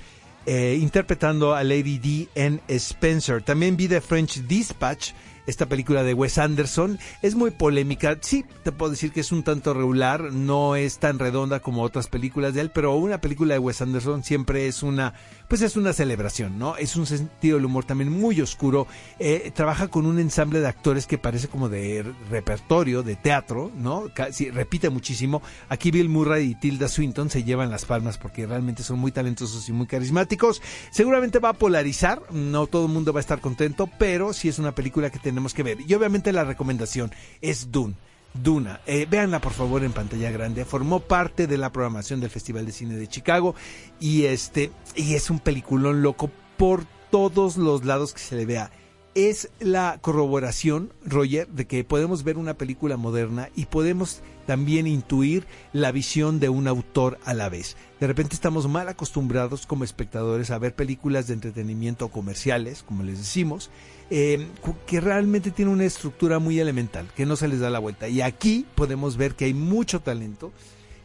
eh, 0.46 0.78
interpretando 0.80 1.54
a 1.54 1.64
Lady 1.64 1.98
D 1.98 2.30
en 2.36 2.62
Spencer. 2.70 3.42
También 3.42 3.76
vi 3.76 3.88
The 3.88 4.02
French 4.02 4.42
Dispatch, 4.48 5.12
esta 5.46 5.68
película 5.68 6.04
de 6.04 6.14
Wes 6.14 6.38
Anderson. 6.38 7.00
Es 7.22 7.36
muy 7.36 7.52
polémica. 7.52 8.18
Sí, 8.22 8.46
te 8.64 8.72
puedo 8.72 8.92
decir 8.92 9.12
que 9.12 9.22
es 9.22 9.32
un 9.32 9.44
tanto 9.44 9.74
regular, 9.74 10.34
no 10.34 10.76
es 10.76 11.00
tan 11.00 11.20
redonda 11.20 11.60
como 11.60 11.84
otras 11.84 12.08
películas 12.08 12.54
de 12.54 12.62
él, 12.62 12.72
pero 12.72 12.96
una 12.96 13.22
película 13.22 13.54
de 13.54 13.60
Wes 13.60 13.82
Anderson 13.82 14.24
siempre 14.24 14.68
es 14.68 14.84
una 14.84 15.14
pues 15.48 15.62
es 15.62 15.76
una 15.76 15.94
celebración, 15.94 16.58
¿no? 16.58 16.76
Es 16.76 16.96
un 16.96 17.06
sentido 17.06 17.58
del 17.58 17.66
humor 17.66 17.86
también 17.86 18.12
muy 18.12 18.42
oscuro. 18.42 18.88
Eh, 19.20 19.52
trabaja 19.54 19.88
con 19.90 20.06
un 20.06 20.20
ensamble 20.20 20.60
de 20.60 20.68
actores 20.68 21.06
que 21.06 21.18
parece 21.18 21.48
como 21.48 21.70
de 21.70 22.04
repertorio, 22.30 23.04
de 23.04 23.16
teatro, 23.16 23.72
¿no? 23.76 24.06
Casi, 24.14 24.50
repite 24.50 24.90
muchísimo. 24.90 25.42
Aquí 25.70 25.92
Bill 25.92 26.10
Murray 26.10 26.52
y 26.52 26.56
Tilda 26.56 26.88
Swinton 26.88 27.30
se 27.30 27.44
llevan 27.44 27.70
las 27.70 27.86
palmas 27.86 28.18
porque 28.18 28.48
realmente 28.48 28.84
son 28.84 29.00
muy 29.00 29.12
talentosos 29.12 29.70
y 29.70 29.72
muy 29.72 29.86
carismáticos. 29.86 30.62
Seguramente 30.90 31.40
va 31.40 31.50
a 31.50 31.54
polarizar, 31.54 32.22
no 32.32 32.68
todo 32.68 32.88
el 32.88 32.92
mundo 32.92 33.14
va 33.14 33.20
a 33.20 33.22
estar 33.22 33.40
contento, 33.40 33.88
pero 34.00 34.34
sí 34.34 34.50
es 34.50 34.58
una 34.58 34.74
película 34.74 35.10
que 35.10 35.20
tenemos 35.36 35.54
que 35.54 35.64
ver. 35.64 35.80
Y 35.86 35.94
obviamente 35.94 36.32
la 36.32 36.46
recomendación 36.46 37.12
es 37.42 37.70
Dune. 37.70 37.96
Duna. 38.34 38.80
Eh, 38.86 39.06
véanla 39.10 39.40
por 39.42 39.52
favor 39.52 39.84
en 39.84 39.92
pantalla 39.92 40.32
grande. 40.32 40.64
Formó 40.64 41.02
parte 41.02 41.46
de 41.46 41.58
la 41.58 41.74
programación 41.74 42.22
del 42.22 42.30
Festival 42.30 42.66
de 42.66 42.72
Cine 42.72 42.96
de 42.96 43.08
Chicago 43.08 43.54
y 44.00 44.26
este 44.26 44.72
y 44.96 45.16
es 45.16 45.30
un 45.30 45.40
peliculón 45.40 46.02
loco 46.02 46.30
por 46.58 46.86
todos 47.12 47.58
los 47.58 47.84
lados 47.84 48.14
que 48.14 48.20
se 48.20 48.36
le 48.36 48.46
vea. 48.46 48.72
Es 49.16 49.50
la 49.62 49.98
corroboración, 50.02 50.92
Roger, 51.06 51.48
de 51.48 51.66
que 51.66 51.86
podemos 51.86 52.26
ver 52.26 52.38
una 52.38 52.56
película 52.56 52.98
moderna 52.98 53.48
y 53.56 53.68
podemos 53.68 54.20
también 54.46 54.88
intuir 54.88 55.48
la 55.72 55.94
visión 55.94 56.42
de 56.42 56.50
un 56.50 56.68
autor 56.68 57.18
a 57.24 57.34
la 57.34 57.48
vez. 57.48 57.78
De 58.02 58.08
repente 58.08 58.36
estamos 58.36 58.68
mal 58.68 58.90
acostumbrados 58.90 59.66
como 59.68 59.86
espectadores 59.86 60.52
a 60.52 60.58
ver 60.58 60.76
películas 60.76 61.28
de 61.28 61.34
entretenimiento 61.34 62.10
comerciales, 62.10 62.84
como 62.84 63.04
les 63.04 63.18
decimos, 63.20 63.70
eh, 64.10 64.48
que 64.86 65.00
realmente 65.00 65.50
tiene 65.50 65.72
una 65.72 65.86
estructura 65.86 66.40
muy 66.40 66.60
elemental, 66.60 67.08
que 67.16 67.26
no 67.26 67.38
se 67.38 67.48
les 67.48 67.62
da 67.62 67.70
la 67.70 67.80
vuelta. 67.80 68.10
Y 68.10 68.20
aquí 68.20 68.66
podemos 68.76 69.16
ver 69.16 69.36
que 69.36 69.46
hay 69.46 69.54
mucho 69.54 70.02
talento. 70.02 70.52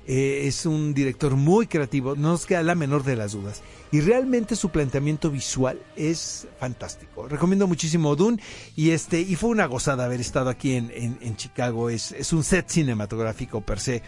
Eh, 0.07 0.43
es 0.47 0.67
un 0.67 0.95
director 0.95 1.37
muy 1.37 1.67
creativo, 1.67 2.17
no 2.17 2.31
nos 2.31 2.47
queda 2.47 2.63
la 2.63 2.75
menor 2.75 3.05
de 3.05 3.17
las 3.17 3.33
dudas. 3.33 3.63
Y 3.93 4.01
realmente 4.01 4.57
su 4.57 4.71
planteamiento 4.71 5.31
visual 5.31 5.81
es 5.97 6.49
fantástico. 6.59 7.29
Recomiendo 7.29 7.67
muchísimo 7.67 8.17
Dune 8.17 8.41
y 8.77 8.91
este 8.91 9.21
y 9.21 9.37
fue 9.37 9.51
una 9.51 9.67
gozada 9.67 10.05
haber 10.05 10.21
estado 10.21 10.51
aquí 10.51 10.75
en, 10.75 10.91
en 10.95 11.37
Chicago. 11.37 11.91
Es, 11.91 12.13
es 12.13 12.33
un 12.33 12.45
set 12.45 12.69
cinematográfico 12.69 13.61
per 13.61 13.81
se 13.81 14.03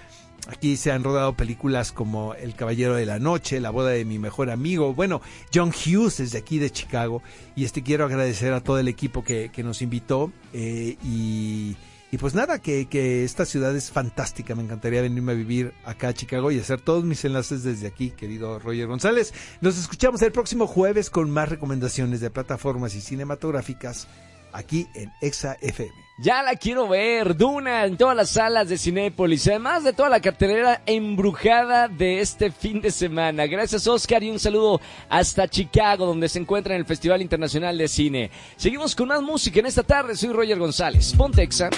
Aquí 0.48 0.76
se 0.76 0.90
han 0.90 1.04
rodado 1.04 1.36
películas 1.36 1.92
como 1.92 2.34
El 2.34 2.54
Caballero 2.56 2.96
de 2.96 3.06
la 3.06 3.20
Noche, 3.20 3.60
La 3.60 3.70
boda 3.70 3.90
de 3.90 4.04
mi 4.04 4.18
mejor 4.18 4.50
amigo. 4.50 4.92
Bueno, 4.92 5.20
John 5.54 5.70
Hughes 5.70 6.18
es 6.18 6.32
de 6.32 6.38
aquí 6.38 6.58
de 6.58 6.70
Chicago. 6.70 7.22
Y 7.54 7.64
este 7.64 7.82
quiero 7.82 8.04
agradecer 8.06 8.52
a 8.52 8.60
todo 8.60 8.78
el 8.80 8.88
equipo 8.88 9.22
que, 9.22 9.50
nos 9.58 9.82
invitó. 9.82 10.32
Eh, 10.52 10.96
y, 11.04 11.76
pues 12.18 12.34
nada, 12.34 12.60
que, 12.60 12.86
que, 12.86 13.24
esta 13.24 13.46
ciudad 13.46 13.74
es 13.74 13.90
fantástica. 13.90 14.54
Me 14.54 14.62
encantaría 14.62 15.00
venirme 15.00 15.32
a 15.32 15.34
vivir 15.34 15.72
acá 15.84 16.08
a 16.08 16.12
Chicago 16.12 16.50
y 16.50 16.58
hacer 16.58 16.80
todos 16.80 17.04
mis 17.04 17.24
enlaces 17.24 17.62
desde 17.62 17.86
aquí, 17.86 18.10
querido 18.10 18.58
Roger 18.58 18.86
González. 18.86 19.32
Nos 19.60 19.78
escuchamos 19.78 20.20
el 20.22 20.32
próximo 20.32 20.66
jueves 20.66 21.08
con 21.08 21.30
más 21.30 21.48
recomendaciones 21.48 22.20
de 22.20 22.30
plataformas 22.30 22.94
y 22.94 23.00
cinematográficas 23.00 24.08
aquí 24.52 24.86
en 24.94 25.10
Exa 25.20 25.56
FM. 25.60 25.92
Ya 26.18 26.42
la 26.42 26.54
quiero 26.56 26.86
ver, 26.86 27.36
Duna 27.36 27.84
en 27.84 27.96
todas 27.96 28.16
las 28.16 28.30
salas 28.30 28.68
de 28.68 28.78
Cinépolis, 28.78 29.48
además 29.48 29.82
de 29.82 29.92
toda 29.92 30.08
la 30.08 30.20
cartelera 30.20 30.82
embrujada 30.86 31.88
de 31.88 32.20
este 32.20 32.52
fin 32.52 32.80
de 32.80 32.90
semana. 32.90 33.46
Gracias 33.46 33.86
Oscar 33.86 34.22
y 34.22 34.30
un 34.30 34.38
saludo 34.38 34.80
hasta 35.08 35.48
Chicago, 35.48 36.06
donde 36.06 36.28
se 36.28 36.38
encuentra 36.38 36.74
en 36.74 36.80
el 36.80 36.86
Festival 36.86 37.22
Internacional 37.22 37.76
de 37.76 37.88
Cine. 37.88 38.30
Seguimos 38.56 38.94
con 38.94 39.08
más 39.08 39.22
música 39.22 39.60
en 39.60 39.66
esta 39.66 39.82
tarde, 39.82 40.14
soy 40.14 40.28
Roger 40.32 40.58
González. 40.58 41.14
Ponte 41.16 41.42
Exa. 41.42 41.70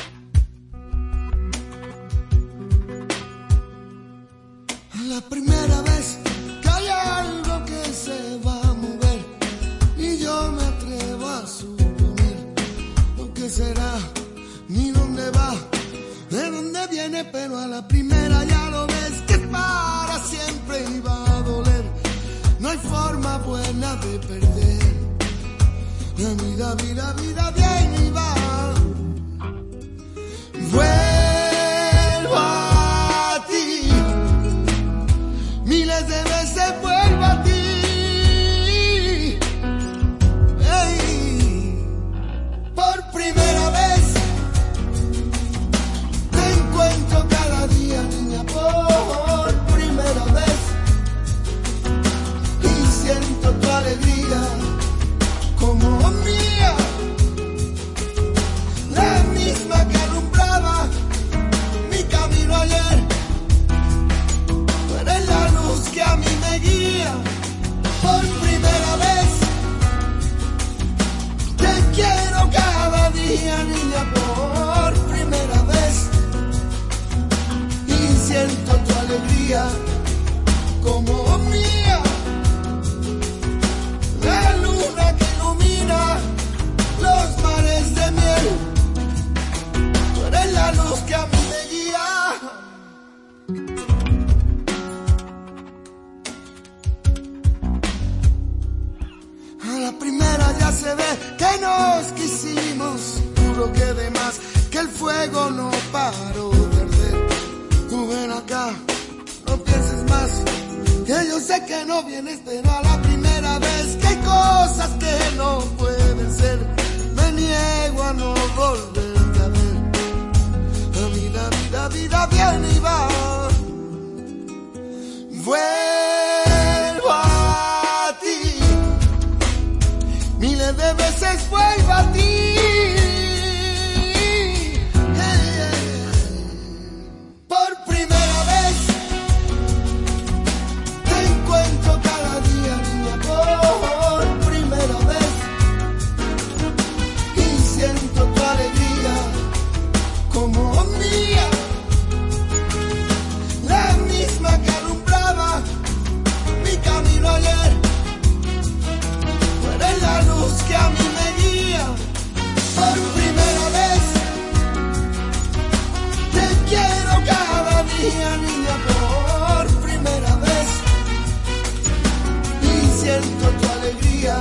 La 5.08 5.20
primera 5.20 5.82
vez 5.82 6.18
que 6.62 6.68
hay 6.68 6.86
algo 6.88 7.64
que 7.66 7.92
se 7.92 8.38
va 8.38 8.58
a 8.62 8.72
mover 8.72 9.20
y 9.98 10.16
yo 10.16 10.50
me 10.52 10.62
atrevo 10.64 11.28
a 11.28 11.46
suponer 11.46 12.54
lo 13.18 13.34
que 13.34 13.50
será 13.50 13.98
ni 14.68 14.92
dónde 14.92 15.28
va, 15.30 15.54
de 16.30 16.50
dónde 16.50 16.86
viene, 16.90 17.22
pero 17.26 17.58
a 17.58 17.66
la 17.66 17.86
primera 17.86 18.44
ya 18.44 18.70
lo 18.70 18.86
ves 18.86 19.20
que 19.26 19.38
para 19.38 20.18
siempre 20.24 20.86
iba 20.96 21.36
a 21.36 21.42
doler. 21.42 21.84
No 22.60 22.70
hay 22.70 22.78
forma 22.78 23.36
buena 23.38 23.96
de 23.96 24.18
perder. 24.20 24.94
La 26.16 26.30
vida, 26.42 26.74
vida, 26.76 27.12
vida, 27.20 27.50
bien 27.50 28.06
y 28.06 28.10
va. 28.10 28.34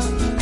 Alegría 0.03 0.32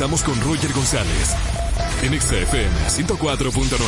regresamos 0.00 0.24
con 0.24 0.40
Roger 0.40 0.72
González. 0.72 1.36
En 2.02 2.18
XFM 2.18 2.88
104.9. 2.88 3.78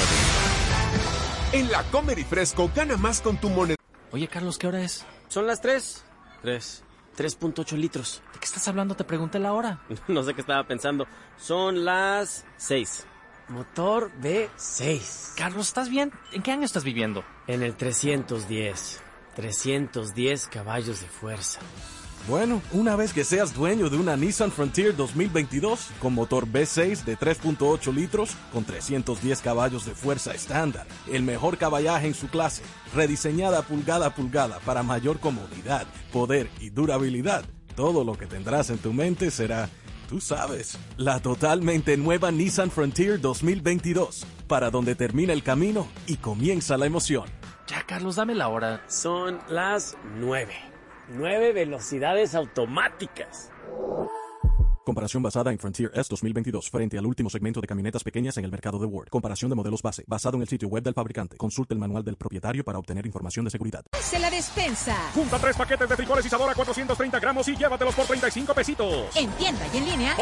En 1.54 1.72
la 1.72 1.82
Comer 1.84 2.22
Fresco 2.24 2.70
gana 2.74 2.98
más 2.98 3.22
con 3.22 3.38
tu 3.38 3.48
moneda. 3.48 3.78
Oye, 4.10 4.28
Carlos, 4.28 4.58
¿qué 4.58 4.66
hora 4.66 4.82
es? 4.82 5.06
Son 5.28 5.46
las 5.46 5.62
3. 5.62 6.04
3. 6.42 6.84
3.8 7.16 7.78
litros. 7.78 8.22
¿De 8.34 8.40
qué 8.40 8.44
estás 8.44 8.68
hablando? 8.68 8.94
Te 8.94 9.04
pregunté 9.04 9.38
la 9.38 9.54
hora. 9.54 9.80
No 10.08 10.22
sé 10.22 10.34
qué 10.34 10.42
estaba 10.42 10.64
pensando. 10.64 11.06
Son 11.38 11.86
las 11.86 12.44
6. 12.58 13.06
Motor 13.48 14.12
V6. 14.20 15.36
Carlos, 15.36 15.68
¿estás 15.68 15.88
bien? 15.88 16.12
¿En 16.32 16.42
qué 16.42 16.52
año 16.52 16.66
estás 16.66 16.84
viviendo? 16.84 17.24
En 17.46 17.62
el 17.62 17.74
310. 17.74 19.00
310 19.34 20.48
caballos 20.48 21.00
de 21.00 21.06
fuerza. 21.06 21.60
Bueno, 22.29 22.62
una 22.70 22.95
vez 22.95 23.12
que 23.12 23.25
seas 23.25 23.53
dueño 23.53 23.91
de 23.91 23.97
una 23.97 24.16
Nissan 24.16 24.53
Frontier 24.53 24.95
2022 24.95 25.91
con 26.01 26.14
motor 26.14 26.47
V6 26.47 27.03
de 27.03 27.18
3.8 27.18 27.93
litros 27.93 28.37
con 28.53 28.64
310 28.64 29.41
caballos 29.41 29.87
de 29.87 29.93
fuerza 29.93 30.33
estándar, 30.33 30.87
el 31.11 31.25
mejor 31.25 31.59
caballaje 31.59 32.07
en 32.07 32.14
su 32.14 32.29
clase, 32.29 32.62
rediseñada 32.95 33.62
pulgada 33.62 34.07
a 34.07 34.14
pulgada 34.14 34.61
para 34.61 34.85
mayor 34.85 35.18
comodidad, 35.18 35.85
poder 36.12 36.49
y 36.61 36.70
durabilidad, 36.70 37.45
todo 37.75 38.05
lo 38.05 38.16
que 38.16 38.27
tendrás 38.27 38.70
en 38.70 38.79
tu 38.79 38.93
mente 38.93 39.33
será, 39.33 39.68
tú 40.09 40.20
sabes, 40.20 40.79
la 40.97 41.18
totalmente 41.18 41.97
nueva 41.97 42.31
Nissan 42.31 42.70
Frontier 42.70 43.20
2022, 43.20 44.27
para 44.47 44.70
donde 44.70 44.95
termina 44.95 45.33
el 45.33 45.43
camino 45.43 45.89
y 46.07 46.18
comienza 46.18 46.77
la 46.77 46.87
emoción. 46.87 47.25
Ya, 47.66 47.83
Carlos, 47.85 48.14
dame 48.14 48.37
la 48.37 48.49
hora. 48.49 48.85
Son 48.87 49.41
las 49.49 49.97
nueve. 50.20 50.72
Nueve 51.14 51.52
velocidades 51.52 52.34
automáticas. 52.34 53.50
Comparación 54.84 55.22
basada 55.22 55.52
en 55.52 55.58
Frontier 55.58 55.90
S 55.94 56.08
2022 56.08 56.70
frente 56.70 56.98
al 56.98 57.06
último 57.06 57.30
segmento 57.30 57.60
de 57.60 57.66
camionetas 57.66 58.02
pequeñas 58.02 58.36
en 58.38 58.44
el 58.44 58.50
mercado 58.50 58.78
de 58.78 58.86
Word. 58.86 59.08
Comparación 59.10 59.50
de 59.50 59.54
modelos 59.54 59.82
base, 59.82 60.04
basado 60.06 60.36
en 60.36 60.42
el 60.42 60.48
sitio 60.48 60.68
web 60.68 60.82
del 60.82 60.94
fabricante. 60.94 61.36
Consulte 61.36 61.74
el 61.74 61.80
manual 61.80 62.02
del 62.02 62.16
propietario 62.16 62.64
para 62.64 62.78
obtener 62.78 63.06
información 63.06 63.44
de 63.44 63.50
seguridad. 63.50 63.84
Se 64.00 64.18
la 64.18 64.30
despensa. 64.30 64.96
Junta 65.14 65.38
tres 65.38 65.56
paquetes 65.56 65.88
de 65.88 65.96
frijoles 65.96 66.26
y 66.26 66.28
sabor 66.30 66.50
a 66.50 66.54
430 66.54 67.20
gramos 67.20 67.46
y 67.46 67.56
llévatelos 67.56 67.94
por 67.94 68.06
35 68.06 68.54
pesitos. 68.54 69.16
En 69.16 69.30
tienda 69.32 69.66
y 69.72 69.76
en 69.76 69.84
línea. 69.84 70.16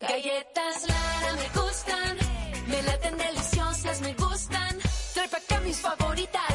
Galletas 0.00 0.86
Lara 0.86 1.32
me 1.34 1.60
gustan, 1.60 2.16
me 2.68 2.82
laten 2.82 3.16
deliciosas, 3.16 4.00
me 4.02 4.14
gustan. 4.14 4.78
Trae 5.14 5.28
pa' 5.28 5.38
acá 5.38 5.60
mis 5.64 5.80
favoritas, 5.80 6.47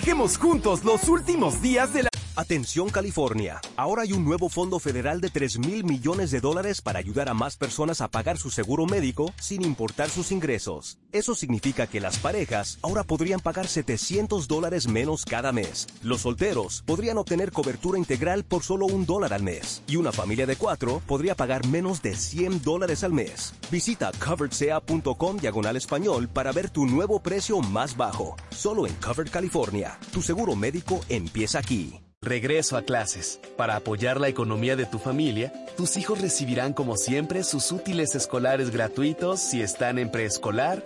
Festejemos 0.00 0.38
juntos 0.38 0.82
los 0.82 1.08
últimos 1.10 1.60
días 1.60 1.92
de 1.92 2.04
la... 2.04 2.09
Atención 2.40 2.88
California, 2.88 3.60
ahora 3.76 4.00
hay 4.00 4.14
un 4.14 4.24
nuevo 4.24 4.48
fondo 4.48 4.78
federal 4.78 5.20
de 5.20 5.28
3 5.28 5.58
mil 5.58 5.84
millones 5.84 6.30
de 6.30 6.40
dólares 6.40 6.80
para 6.80 6.98
ayudar 6.98 7.28
a 7.28 7.34
más 7.34 7.58
personas 7.58 8.00
a 8.00 8.08
pagar 8.08 8.38
su 8.38 8.48
seguro 8.48 8.86
médico 8.86 9.34
sin 9.38 9.60
importar 9.60 10.08
sus 10.08 10.32
ingresos. 10.32 10.96
Eso 11.12 11.34
significa 11.34 11.86
que 11.86 12.00
las 12.00 12.16
parejas 12.16 12.78
ahora 12.80 13.04
podrían 13.04 13.40
pagar 13.40 13.68
700 13.68 14.48
dólares 14.48 14.88
menos 14.88 15.26
cada 15.26 15.52
mes. 15.52 15.86
Los 16.02 16.22
solteros 16.22 16.82
podrían 16.86 17.18
obtener 17.18 17.52
cobertura 17.52 17.98
integral 17.98 18.42
por 18.42 18.62
solo 18.62 18.86
un 18.86 19.04
dólar 19.04 19.34
al 19.34 19.42
mes. 19.42 19.82
Y 19.86 19.96
una 19.96 20.10
familia 20.10 20.46
de 20.46 20.56
cuatro 20.56 21.02
podría 21.06 21.34
pagar 21.34 21.66
menos 21.66 22.00
de 22.00 22.16
100 22.16 22.62
dólares 22.62 23.04
al 23.04 23.12
mes. 23.12 23.52
Visita 23.70 24.12
coveredsea.com 24.12 25.36
diagonal 25.36 25.76
español 25.76 26.26
para 26.26 26.52
ver 26.52 26.70
tu 26.70 26.86
nuevo 26.86 27.20
precio 27.20 27.60
más 27.60 27.98
bajo. 27.98 28.34
Solo 28.48 28.86
en 28.86 28.94
Covered 28.94 29.30
California. 29.30 29.98
Tu 30.10 30.22
seguro 30.22 30.56
médico 30.56 31.02
empieza 31.10 31.58
aquí. 31.58 32.00
Regreso 32.22 32.76
a 32.76 32.82
clases. 32.82 33.40
Para 33.56 33.76
apoyar 33.76 34.20
la 34.20 34.28
economía 34.28 34.76
de 34.76 34.84
tu 34.84 34.98
familia, 34.98 35.54
tus 35.74 35.96
hijos 35.96 36.20
recibirán 36.20 36.74
como 36.74 36.98
siempre 36.98 37.42
sus 37.42 37.72
útiles 37.72 38.14
escolares 38.14 38.70
gratuitos 38.70 39.40
si 39.40 39.62
están 39.62 39.98
en 39.98 40.10
preescolar, 40.10 40.84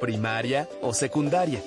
primaria 0.00 0.68
o 0.80 0.94
secundaria. 0.94 1.60